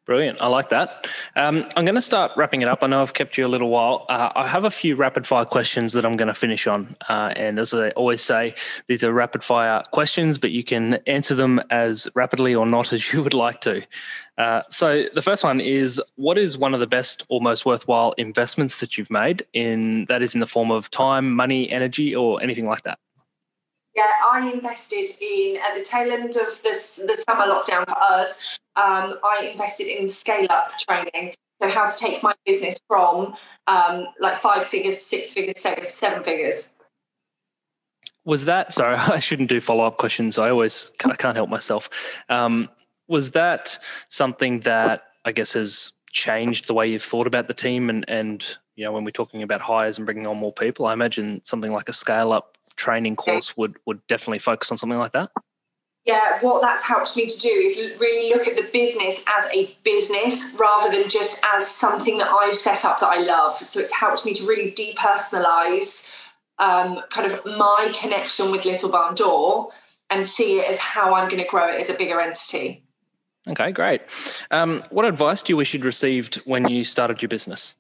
Brilliant. 0.06 0.42
I 0.42 0.48
like 0.48 0.68
that. 0.68 1.08
Um, 1.38 1.66
I'm 1.78 1.86
going 1.86 1.96
to 1.96 2.02
start 2.02 2.34
wrapping 2.36 2.62
it 2.62 2.68
up. 2.68 2.80
I 2.82 2.88
know 2.88 3.02
I've 3.02 3.14
kept 3.14 3.38
you 3.38 3.46
a 3.46 3.48
little 3.48 3.70
while. 3.70 4.06
Uh, 4.10 4.32
I 4.36 4.50
have 4.50 4.66
a 4.66 4.72
few 4.72 4.98
rapid 4.98 5.26
fire 5.26 5.46
questions 5.46 5.94
that 5.94 6.06
I'm 6.06 6.18
going 6.18 6.28
to 6.28 6.34
finish 6.34 6.68
on. 6.68 6.98
Uh, 7.08 7.32
and 7.38 7.58
as 7.58 7.74
I 7.74 7.92
always 7.92 8.22
say, 8.22 8.54
these 8.88 9.02
are 9.06 9.14
rapid 9.14 9.46
fire 9.46 9.82
questions, 9.92 10.38
but 10.38 10.52
you 10.52 10.62
can 10.62 10.96
answer 11.08 11.36
them 11.36 11.62
as 11.70 12.10
rapidly 12.16 12.54
or 12.54 12.66
not 12.66 12.92
as 12.94 13.14
you 13.14 13.24
would 13.24 13.34
like 13.34 13.62
to. 13.62 13.82
Uh, 14.38 14.64
so 14.68 15.04
the 15.14 15.22
first 15.22 15.42
one 15.42 15.62
is 15.62 16.02
what 16.16 16.38
is 16.38 16.58
one 16.58 16.74
of 16.74 16.82
the 16.82 16.88
best 16.88 17.24
or 17.30 17.40
most 17.40 17.66
worthwhile 17.66 18.14
investments 18.18 18.82
that 18.82 18.98
you've 18.98 19.12
made 19.12 19.46
in 19.54 20.04
that 20.10 20.22
is 20.22 20.34
in 20.34 20.42
the 20.42 20.48
form 20.48 20.70
of 20.70 20.92
time, 20.92 21.32
money, 21.34 21.70
energy, 21.70 22.14
or 22.14 22.44
anything 22.44 22.66
like 22.66 22.84
that? 22.84 23.00
Yeah, 23.96 24.10
I 24.26 24.52
invested 24.52 25.10
in 25.22 25.58
at 25.58 25.78
the 25.78 25.84
tail 25.84 26.12
end 26.12 26.36
of 26.36 26.62
this 26.64 26.96
the 26.96 27.16
summer 27.30 27.46
lockdown 27.46 27.86
for 27.86 27.98
us. 27.98 28.58
Um, 28.76 29.20
I 29.24 29.52
invested 29.52 29.88
in 29.88 30.10
scale 30.10 30.48
up 30.50 30.72
training, 30.80 31.36
so 31.62 31.70
how 31.70 31.88
to 31.88 31.98
take 31.98 32.24
my 32.24 32.34
business 32.46 32.80
from 32.88 33.36
um, 33.68 34.08
like 34.20 34.40
five 34.40 34.66
figures, 34.66 35.00
six 35.00 35.34
figures, 35.34 35.60
seven, 35.60 35.86
seven 35.94 36.24
figures. 36.24 36.74
Was 38.26 38.46
that 38.46 38.74
sorry? 38.74 38.96
I 38.98 39.20
shouldn't 39.20 39.50
do 39.50 39.62
follow 39.62 39.84
up 39.84 39.98
questions. 39.98 40.40
I 40.40 40.50
always 40.50 40.92
I 41.06 41.16
can't 41.16 41.36
help 41.36 41.50
myself. 41.50 41.90
Um, 42.30 42.70
was 43.08 43.32
that 43.32 43.78
something 44.08 44.62
that 44.62 45.04
I 45.26 45.32
guess 45.32 45.54
has 45.54 45.94
changed 46.12 46.68
the 46.68 46.74
way 46.74 46.88
you've 46.88 47.04
thought 47.04 47.28
about 47.28 47.48
the 47.48 47.54
team 47.54 47.90
and 47.90 48.06
and 48.08 48.44
you 48.76 48.86
know 48.86 48.92
when 48.92 49.04
we're 49.04 49.12
talking 49.12 49.44
about 49.44 49.62
hires 49.62 49.98
and 49.98 50.06
bringing 50.06 50.26
on 50.26 50.38
more 50.38 50.54
people? 50.54 50.86
I 50.86 50.94
imagine 50.94 51.42
something 51.44 51.72
like 51.72 51.90
a 51.90 51.94
scale 51.94 52.34
up 52.34 52.53
training 52.76 53.16
course 53.16 53.56
would 53.58 53.78
would 53.86 54.06
definitely 54.08 54.40
focus 54.40 54.72
on 54.72 54.78
something 54.78 55.00
like 55.00 55.12
that? 55.14 55.30
yeah, 56.06 56.40
what 56.42 56.62
that's 56.62 56.86
helped 56.86 57.16
me 57.16 57.28
to 57.28 57.40
do 57.40 57.48
is 57.48 58.00
really 58.00 58.34
look 58.34 58.46
at 58.46 58.58
the 58.58 58.70
business 58.74 59.24
as 59.26 59.46
a 59.54 59.74
business 59.86 60.54
rather 60.60 60.94
than 60.94 61.10
just 61.10 61.44
as 61.54 61.66
something 61.66 62.18
that 62.18 62.28
I've 62.28 62.56
set 62.56 62.84
up 62.84 63.00
that 63.00 63.08
I 63.08 63.20
love. 63.20 63.58
So 63.66 63.80
it's 63.80 63.96
helped 63.96 64.26
me 64.26 64.34
to 64.34 64.46
really 64.46 64.72
depersonalize 64.74 66.12
um, 66.60 66.98
kind 67.10 67.32
of 67.32 67.40
my 67.58 67.94
connection 67.98 68.52
with 68.52 68.66
Little 68.66 68.92
Barn 68.92 69.16
Door 69.16 69.72
and 70.10 70.28
see 70.28 70.60
it 70.60 70.70
as 70.70 70.78
how 70.78 71.14
I'm 71.14 71.30
going 71.30 71.42
to 71.42 71.50
grow 71.50 71.70
it 71.70 71.80
as 71.80 71.90
a 71.90 71.94
bigger 71.94 72.20
entity. 72.20 72.84
Okay, 73.48 73.72
great. 73.72 74.02
Um, 74.52 74.84
what 74.90 75.06
advice 75.06 75.42
do 75.42 75.54
you 75.54 75.58
wish 75.58 75.74
you'd 75.74 75.86
received 75.86 76.36
when 76.46 76.68
you 76.70 76.84
started 76.84 77.22
your 77.22 77.30
business? 77.30 77.76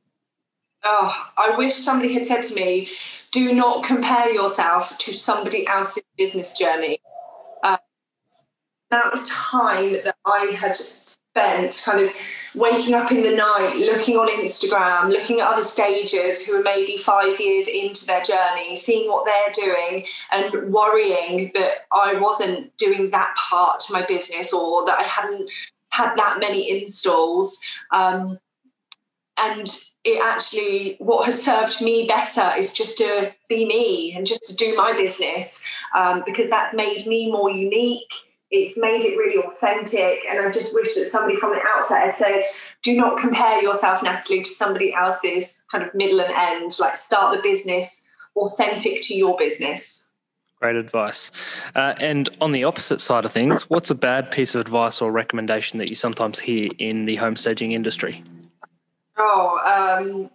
Oh, 0.84 1.14
I 1.38 1.58
wish 1.58 1.76
somebody 1.76 2.14
had 2.14 2.26
said 2.26 2.42
to 2.44 2.56
me, 2.56 2.90
do 3.34 3.54
not 3.54 3.84
compare 3.84 4.30
yourself 4.30 4.98
to 5.00 5.14
somebody 5.14 5.68
else's 5.68 6.04
business 6.18 6.58
journey 6.58 7.00
amount 8.94 9.14
of 9.14 9.26
time 9.26 9.94
that 10.04 10.16
I 10.26 10.56
had 10.58 10.76
spent 10.76 11.82
kind 11.86 12.06
of 12.06 12.14
waking 12.56 12.94
up 12.94 13.12
in 13.12 13.24
the 13.24 13.36
night, 13.36 13.76
looking 13.78 14.18
on 14.18 14.28
Instagram, 14.30 15.10
looking 15.10 15.40
at 15.40 15.48
other 15.48 15.64
stages 15.64 16.46
who 16.46 16.60
are 16.60 16.64
maybe 16.64 16.98
five 16.98 17.40
years 17.40 17.68
into 17.68 18.06
their 18.06 18.22
journey, 18.22 18.76
seeing 18.76 19.10
what 19.10 19.26
they're 19.26 19.66
doing, 19.66 20.06
and 20.32 20.72
worrying 20.72 21.52
that 21.56 21.88
I 21.92 22.20
wasn't 22.20 22.76
doing 22.78 23.10
that 23.12 23.36
part 23.36 23.80
to 23.82 23.94
my 23.94 24.06
business 24.06 24.54
or 24.54 24.86
that 24.86 25.00
I 25.00 25.04
hadn't 25.04 25.50
had 25.90 26.16
that 26.16 26.40
many 26.40 26.70
installs. 26.70 27.60
Um, 27.92 28.38
and 29.38 29.68
it 30.04 30.22
actually 30.24 30.98
what 31.00 31.26
has 31.26 31.42
served 31.42 31.82
me 31.82 32.08
better 32.08 32.52
is 32.58 32.74
just 32.74 32.98
to 32.98 33.34
be 33.48 33.66
me 33.66 34.14
and 34.16 34.26
just 34.26 34.44
to 34.48 34.56
do 34.56 34.76
my 34.76 34.94
business 34.94 35.64
um, 35.96 36.24
because 36.26 36.50
that's 36.50 36.74
made 36.74 37.08
me 37.08 37.32
more 37.32 37.50
unique 37.50 38.12
it's 38.54 38.78
made 38.78 39.02
it 39.02 39.18
really 39.18 39.44
authentic. 39.44 40.20
And 40.30 40.40
I 40.40 40.52
just 40.52 40.76
wish 40.76 40.94
that 40.94 41.08
somebody 41.08 41.36
from 41.38 41.54
the 41.54 41.62
outset 41.76 42.04
had 42.04 42.14
said, 42.14 42.44
do 42.84 42.96
not 42.96 43.18
compare 43.18 43.60
yourself, 43.60 44.04
Natalie, 44.04 44.44
to 44.44 44.50
somebody 44.50 44.94
else's 44.94 45.66
kind 45.72 45.84
of 45.84 45.94
middle 45.96 46.22
and 46.22 46.32
end. 46.32 46.72
Like 46.80 46.96
start 46.96 47.36
the 47.36 47.42
business 47.42 48.08
authentic 48.36 49.02
to 49.04 49.16
your 49.16 49.36
business. 49.38 50.12
Great 50.62 50.76
advice. 50.76 51.32
Uh, 51.74 51.96
and 51.98 52.30
on 52.40 52.52
the 52.52 52.64
opposite 52.64 53.02
side 53.02 53.26
of 53.26 53.32
things, 53.32 53.64
what's 53.64 53.90
a 53.90 53.96
bad 53.96 54.30
piece 54.30 54.54
of 54.54 54.62
advice 54.62 55.02
or 55.02 55.12
recommendation 55.12 55.80
that 55.80 55.90
you 55.90 55.96
sometimes 55.96 56.40
hear 56.40 56.70
in 56.78 57.06
the 57.06 57.16
home 57.16 57.36
staging 57.36 57.72
industry? 57.72 58.24
Oh, 59.18 59.60
um, 59.60 60.30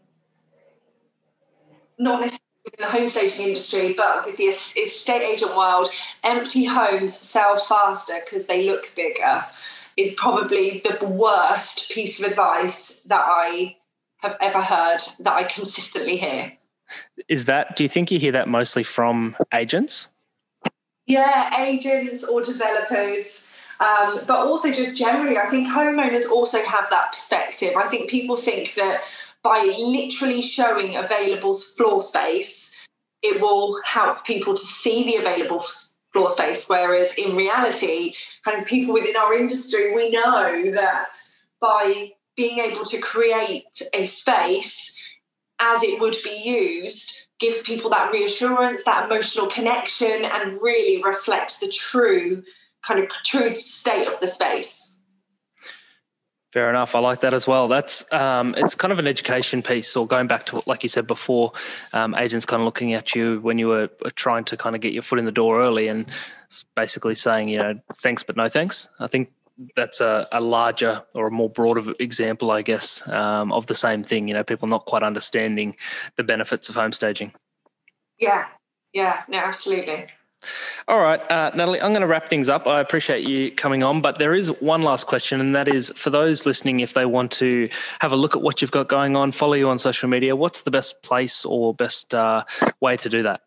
not 1.98 2.20
necessarily 2.20 2.42
in 2.64 2.84
the 2.84 2.86
home 2.86 3.08
staging 3.08 3.46
industry, 3.46 3.92
but 3.94 4.26
with 4.26 4.36
the 4.36 4.44
estate 4.44 5.22
agent 5.22 5.56
world, 5.56 5.88
empty 6.22 6.64
homes 6.64 7.16
sell 7.16 7.58
faster 7.58 8.20
because 8.24 8.46
they 8.46 8.68
look 8.68 8.92
bigger, 8.94 9.44
is 9.96 10.14
probably 10.14 10.82
the 10.84 11.06
worst 11.06 11.90
piece 11.90 12.22
of 12.22 12.30
advice 12.30 13.00
that 13.06 13.24
I 13.26 13.76
have 14.18 14.36
ever 14.40 14.60
heard 14.60 15.00
that 15.20 15.32
I 15.32 15.44
consistently 15.44 16.16
hear. 16.16 16.52
Is 17.28 17.46
that, 17.46 17.76
do 17.76 17.82
you 17.82 17.88
think 17.88 18.10
you 18.10 18.18
hear 18.18 18.32
that 18.32 18.48
mostly 18.48 18.82
from 18.82 19.36
agents? 19.52 20.08
Yeah, 21.06 21.62
agents 21.62 22.24
or 22.24 22.42
developers. 22.42 23.47
Um, 23.80 24.20
but 24.26 24.46
also 24.46 24.72
just 24.72 24.98
generally, 24.98 25.38
I 25.38 25.48
think 25.50 25.68
homeowners 25.68 26.30
also 26.30 26.62
have 26.64 26.90
that 26.90 27.10
perspective. 27.10 27.70
I 27.76 27.86
think 27.86 28.10
people 28.10 28.36
think 28.36 28.74
that 28.74 29.02
by 29.42 29.72
literally 29.78 30.42
showing 30.42 30.96
available 30.96 31.54
floor 31.54 32.00
space, 32.00 32.74
it 33.22 33.40
will 33.40 33.80
help 33.84 34.24
people 34.24 34.54
to 34.54 34.60
see 34.60 35.04
the 35.04 35.16
available 35.16 35.64
floor 36.12 36.30
space. 36.30 36.68
Whereas 36.68 37.14
in 37.16 37.36
reality, 37.36 38.14
kind 38.44 38.58
of 38.58 38.66
people 38.66 38.94
within 38.94 39.16
our 39.16 39.34
industry, 39.34 39.94
we 39.94 40.10
know 40.10 40.72
that 40.72 41.10
by 41.60 42.12
being 42.36 42.58
able 42.58 42.84
to 42.84 42.98
create 43.00 43.82
a 43.94 44.06
space 44.06 44.96
as 45.60 45.82
it 45.82 46.00
would 46.00 46.16
be 46.22 46.40
used 46.44 47.12
gives 47.38 47.62
people 47.62 47.90
that 47.90 48.12
reassurance, 48.12 48.84
that 48.84 49.10
emotional 49.10 49.46
connection, 49.46 50.24
and 50.24 50.60
really 50.60 51.02
reflects 51.02 51.58
the 51.58 51.68
true 51.68 52.42
kind 52.86 53.00
of 53.00 53.10
true 53.24 53.58
state 53.58 54.06
of 54.06 54.18
the 54.20 54.26
space. 54.26 55.02
Fair 56.52 56.70
enough. 56.70 56.94
I 56.94 57.00
like 57.00 57.20
that 57.20 57.34
as 57.34 57.46
well. 57.46 57.68
That's 57.68 58.10
um, 58.10 58.54
it's 58.56 58.74
kind 58.74 58.90
of 58.90 58.98
an 58.98 59.06
education 59.06 59.62
piece, 59.62 59.94
or 59.94 60.06
going 60.06 60.26
back 60.28 60.46
to 60.46 60.62
like 60.66 60.82
you 60.82 60.88
said 60.88 61.06
before, 61.06 61.52
um, 61.92 62.14
agents 62.14 62.46
kind 62.46 62.62
of 62.62 62.64
looking 62.64 62.94
at 62.94 63.14
you 63.14 63.38
when 63.40 63.58
you 63.58 63.68
were 63.68 63.90
trying 64.14 64.44
to 64.44 64.56
kind 64.56 64.74
of 64.74 64.80
get 64.80 64.94
your 64.94 65.02
foot 65.02 65.18
in 65.18 65.26
the 65.26 65.32
door 65.32 65.60
early, 65.60 65.88
and 65.88 66.06
basically 66.74 67.14
saying, 67.14 67.50
you 67.50 67.58
know, 67.58 67.78
thanks 67.96 68.22
but 68.22 68.34
no 68.34 68.48
thanks. 68.48 68.88
I 68.98 69.08
think 69.08 69.30
that's 69.76 70.00
a, 70.00 70.26
a 70.32 70.40
larger 70.40 71.02
or 71.14 71.26
a 71.26 71.30
more 71.30 71.50
broader 71.50 71.92
example, 71.98 72.50
I 72.50 72.62
guess, 72.62 73.06
um, 73.08 73.52
of 73.52 73.66
the 73.66 73.74
same 73.74 74.02
thing. 74.02 74.26
You 74.26 74.32
know, 74.32 74.42
people 74.42 74.68
not 74.68 74.86
quite 74.86 75.02
understanding 75.02 75.76
the 76.16 76.24
benefits 76.24 76.70
of 76.70 76.76
home 76.76 76.92
staging. 76.92 77.34
Yeah, 78.18 78.46
yeah, 78.94 79.24
no, 79.28 79.38
absolutely. 79.38 80.06
All 80.86 81.00
right, 81.00 81.20
uh, 81.30 81.50
Natalie, 81.54 81.80
I'm 81.80 81.92
going 81.92 82.02
to 82.02 82.06
wrap 82.06 82.28
things 82.28 82.48
up. 82.48 82.66
I 82.66 82.80
appreciate 82.80 83.28
you 83.28 83.50
coming 83.50 83.82
on, 83.82 84.00
but 84.00 84.18
there 84.18 84.34
is 84.34 84.48
one 84.60 84.82
last 84.82 85.06
question, 85.06 85.40
and 85.40 85.54
that 85.54 85.68
is 85.68 85.92
for 85.96 86.10
those 86.10 86.46
listening, 86.46 86.80
if 86.80 86.94
they 86.94 87.04
want 87.04 87.32
to 87.32 87.68
have 88.00 88.12
a 88.12 88.16
look 88.16 88.36
at 88.36 88.42
what 88.42 88.62
you've 88.62 88.70
got 88.70 88.88
going 88.88 89.16
on, 89.16 89.32
follow 89.32 89.54
you 89.54 89.68
on 89.68 89.78
social 89.78 90.08
media, 90.08 90.36
what's 90.36 90.62
the 90.62 90.70
best 90.70 91.02
place 91.02 91.44
or 91.44 91.74
best 91.74 92.14
uh, 92.14 92.44
way 92.80 92.96
to 92.96 93.08
do 93.08 93.22
that? 93.22 93.42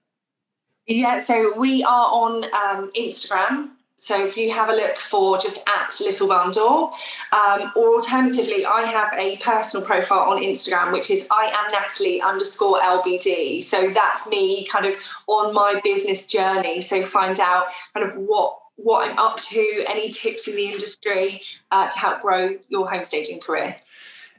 Yeah, 0.85 1.23
so 1.23 1.57
we 1.57 1.83
are 1.83 2.07
on 2.11 2.43
um, 2.45 2.91
Instagram 2.91 3.69
so 4.01 4.25
if 4.25 4.35
you 4.35 4.51
have 4.51 4.67
a 4.69 4.73
look 4.73 4.97
for 4.97 5.37
just 5.37 5.63
at 5.69 5.95
Little 6.01 6.27
Barn 6.27 6.49
Door, 6.49 6.89
um, 7.31 7.71
or 7.75 7.97
alternatively, 7.97 8.65
I 8.65 8.81
have 8.81 9.13
a 9.15 9.37
personal 9.37 9.85
profile 9.85 10.31
on 10.31 10.41
Instagram, 10.41 10.91
which 10.91 11.11
is 11.11 11.27
I 11.29 11.45
am 11.45 11.71
Natalie 11.71 12.19
underscore 12.19 12.79
LBD. 12.79 13.63
So 13.63 13.91
that's 13.91 14.27
me 14.27 14.65
kind 14.65 14.87
of 14.87 14.95
on 15.27 15.53
my 15.53 15.79
business 15.83 16.25
journey. 16.25 16.81
So 16.81 17.05
find 17.05 17.39
out 17.39 17.67
kind 17.93 18.09
of 18.09 18.17
what 18.17 18.57
what 18.77 19.07
I'm 19.07 19.19
up 19.19 19.39
to, 19.39 19.85
any 19.87 20.09
tips 20.09 20.47
in 20.47 20.55
the 20.55 20.65
industry 20.65 21.43
uh, 21.69 21.87
to 21.87 21.99
help 21.99 22.21
grow 22.21 22.57
your 22.69 22.89
home 22.89 23.05
staging 23.05 23.39
career. 23.39 23.75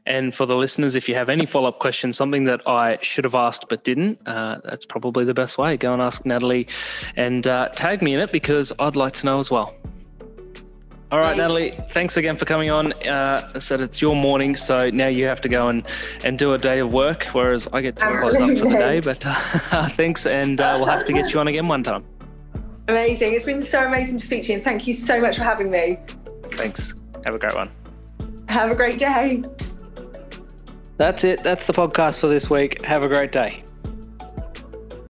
And 0.05 0.35
for 0.35 0.47
the 0.47 0.57
listeners, 0.57 0.95
if 0.97 1.09
you 1.09 1.15
have 1.15 1.29
any 1.29 1.47
follow 1.47 1.69
up 1.69 1.79
questions, 1.79 2.17
something 2.17 2.45
that 2.45 2.67
I 2.67 2.99
should 3.03 3.25
have 3.25 3.37
asked 3.37 3.69
but 3.69 3.85
didn't, 3.85 4.19
uh, 4.27 4.61
that's 4.65 4.85
probably 4.85 5.25
the 5.25 5.35
best 5.35 5.59
way. 5.59 5.77
Go 5.77 5.93
and 5.93 6.03
ask 6.03 6.27
Natalie 6.27 6.67
and 7.17 7.47
uh, 7.47 7.69
tag 7.69 8.03
me 8.03 8.15
in 8.15 8.21
it 8.21 8.33
because 8.33 8.73
I'd 8.79 8.97
like 8.97 9.15
to 9.15 9.27
know 9.27 9.39
as 9.39 9.51
well. 9.51 9.75
All 11.13 11.19
right, 11.19 11.37
Natalie, 11.37 11.79
thanks 11.93 12.17
again 12.17 12.39
for 12.39 12.47
coming 12.47 12.71
on. 12.71 12.95
Uh, 13.07 13.51
I 13.55 13.59
said 13.59 13.83
it's 13.83 14.01
your 14.01 14.17
morning, 14.17 14.57
so 14.57 14.89
now 14.89 15.09
you 15.09 15.27
have 15.27 15.43
to 15.43 15.49
go 15.49 15.69
and, 15.69 15.87
and 16.25 16.39
do 16.39 16.55
a 16.55 16.59
day 16.59 16.79
of 16.79 16.95
work, 16.95 17.25
whereas 17.33 17.69
I 17.71 17.83
get 17.83 17.99
to 17.99 18.13
close 18.13 18.35
up 18.37 18.59
for 18.59 18.71
the 18.71 18.79
day. 18.79 19.01
But 19.01 19.23
uh, 19.27 19.89
thanks, 19.91 20.27
and 20.27 20.59
uh, 20.59 20.77
we'll 20.79 20.89
have 20.89 21.05
to 21.05 21.13
get 21.13 21.35
you 21.35 21.39
on 21.39 21.49
again 21.49 21.69
one 21.69 21.83
time. 21.83 22.03
Amazing. 22.89 23.35
It's 23.35 23.45
been 23.45 23.61
so 23.61 23.85
amazing 23.85 24.17
to 24.17 24.27
speak 24.27 24.45
to 24.45 24.49
you, 24.53 24.55
and 24.55 24.65
thank 24.65 24.87
you 24.87 24.95
so 24.95 25.21
much 25.21 25.37
for 25.37 25.45
having 25.45 25.71
me. 25.71 25.99
Thanks. 26.53 26.95
Have 27.27 27.35
a 27.35 27.39
great 27.39 27.55
one. 27.55 27.71
Have 28.49 28.71
a 28.71 28.75
great 28.75 28.99
day. 28.99 29.43
That's 30.97 31.25
it. 31.25 31.43
That's 31.43 31.67
the 31.67 31.73
podcast 31.73 32.21
for 32.21 32.29
this 32.29 32.51
week. 32.51 32.85
Have 32.85 33.03
a 33.03 33.09
great 33.09 33.33
day. 33.33 33.65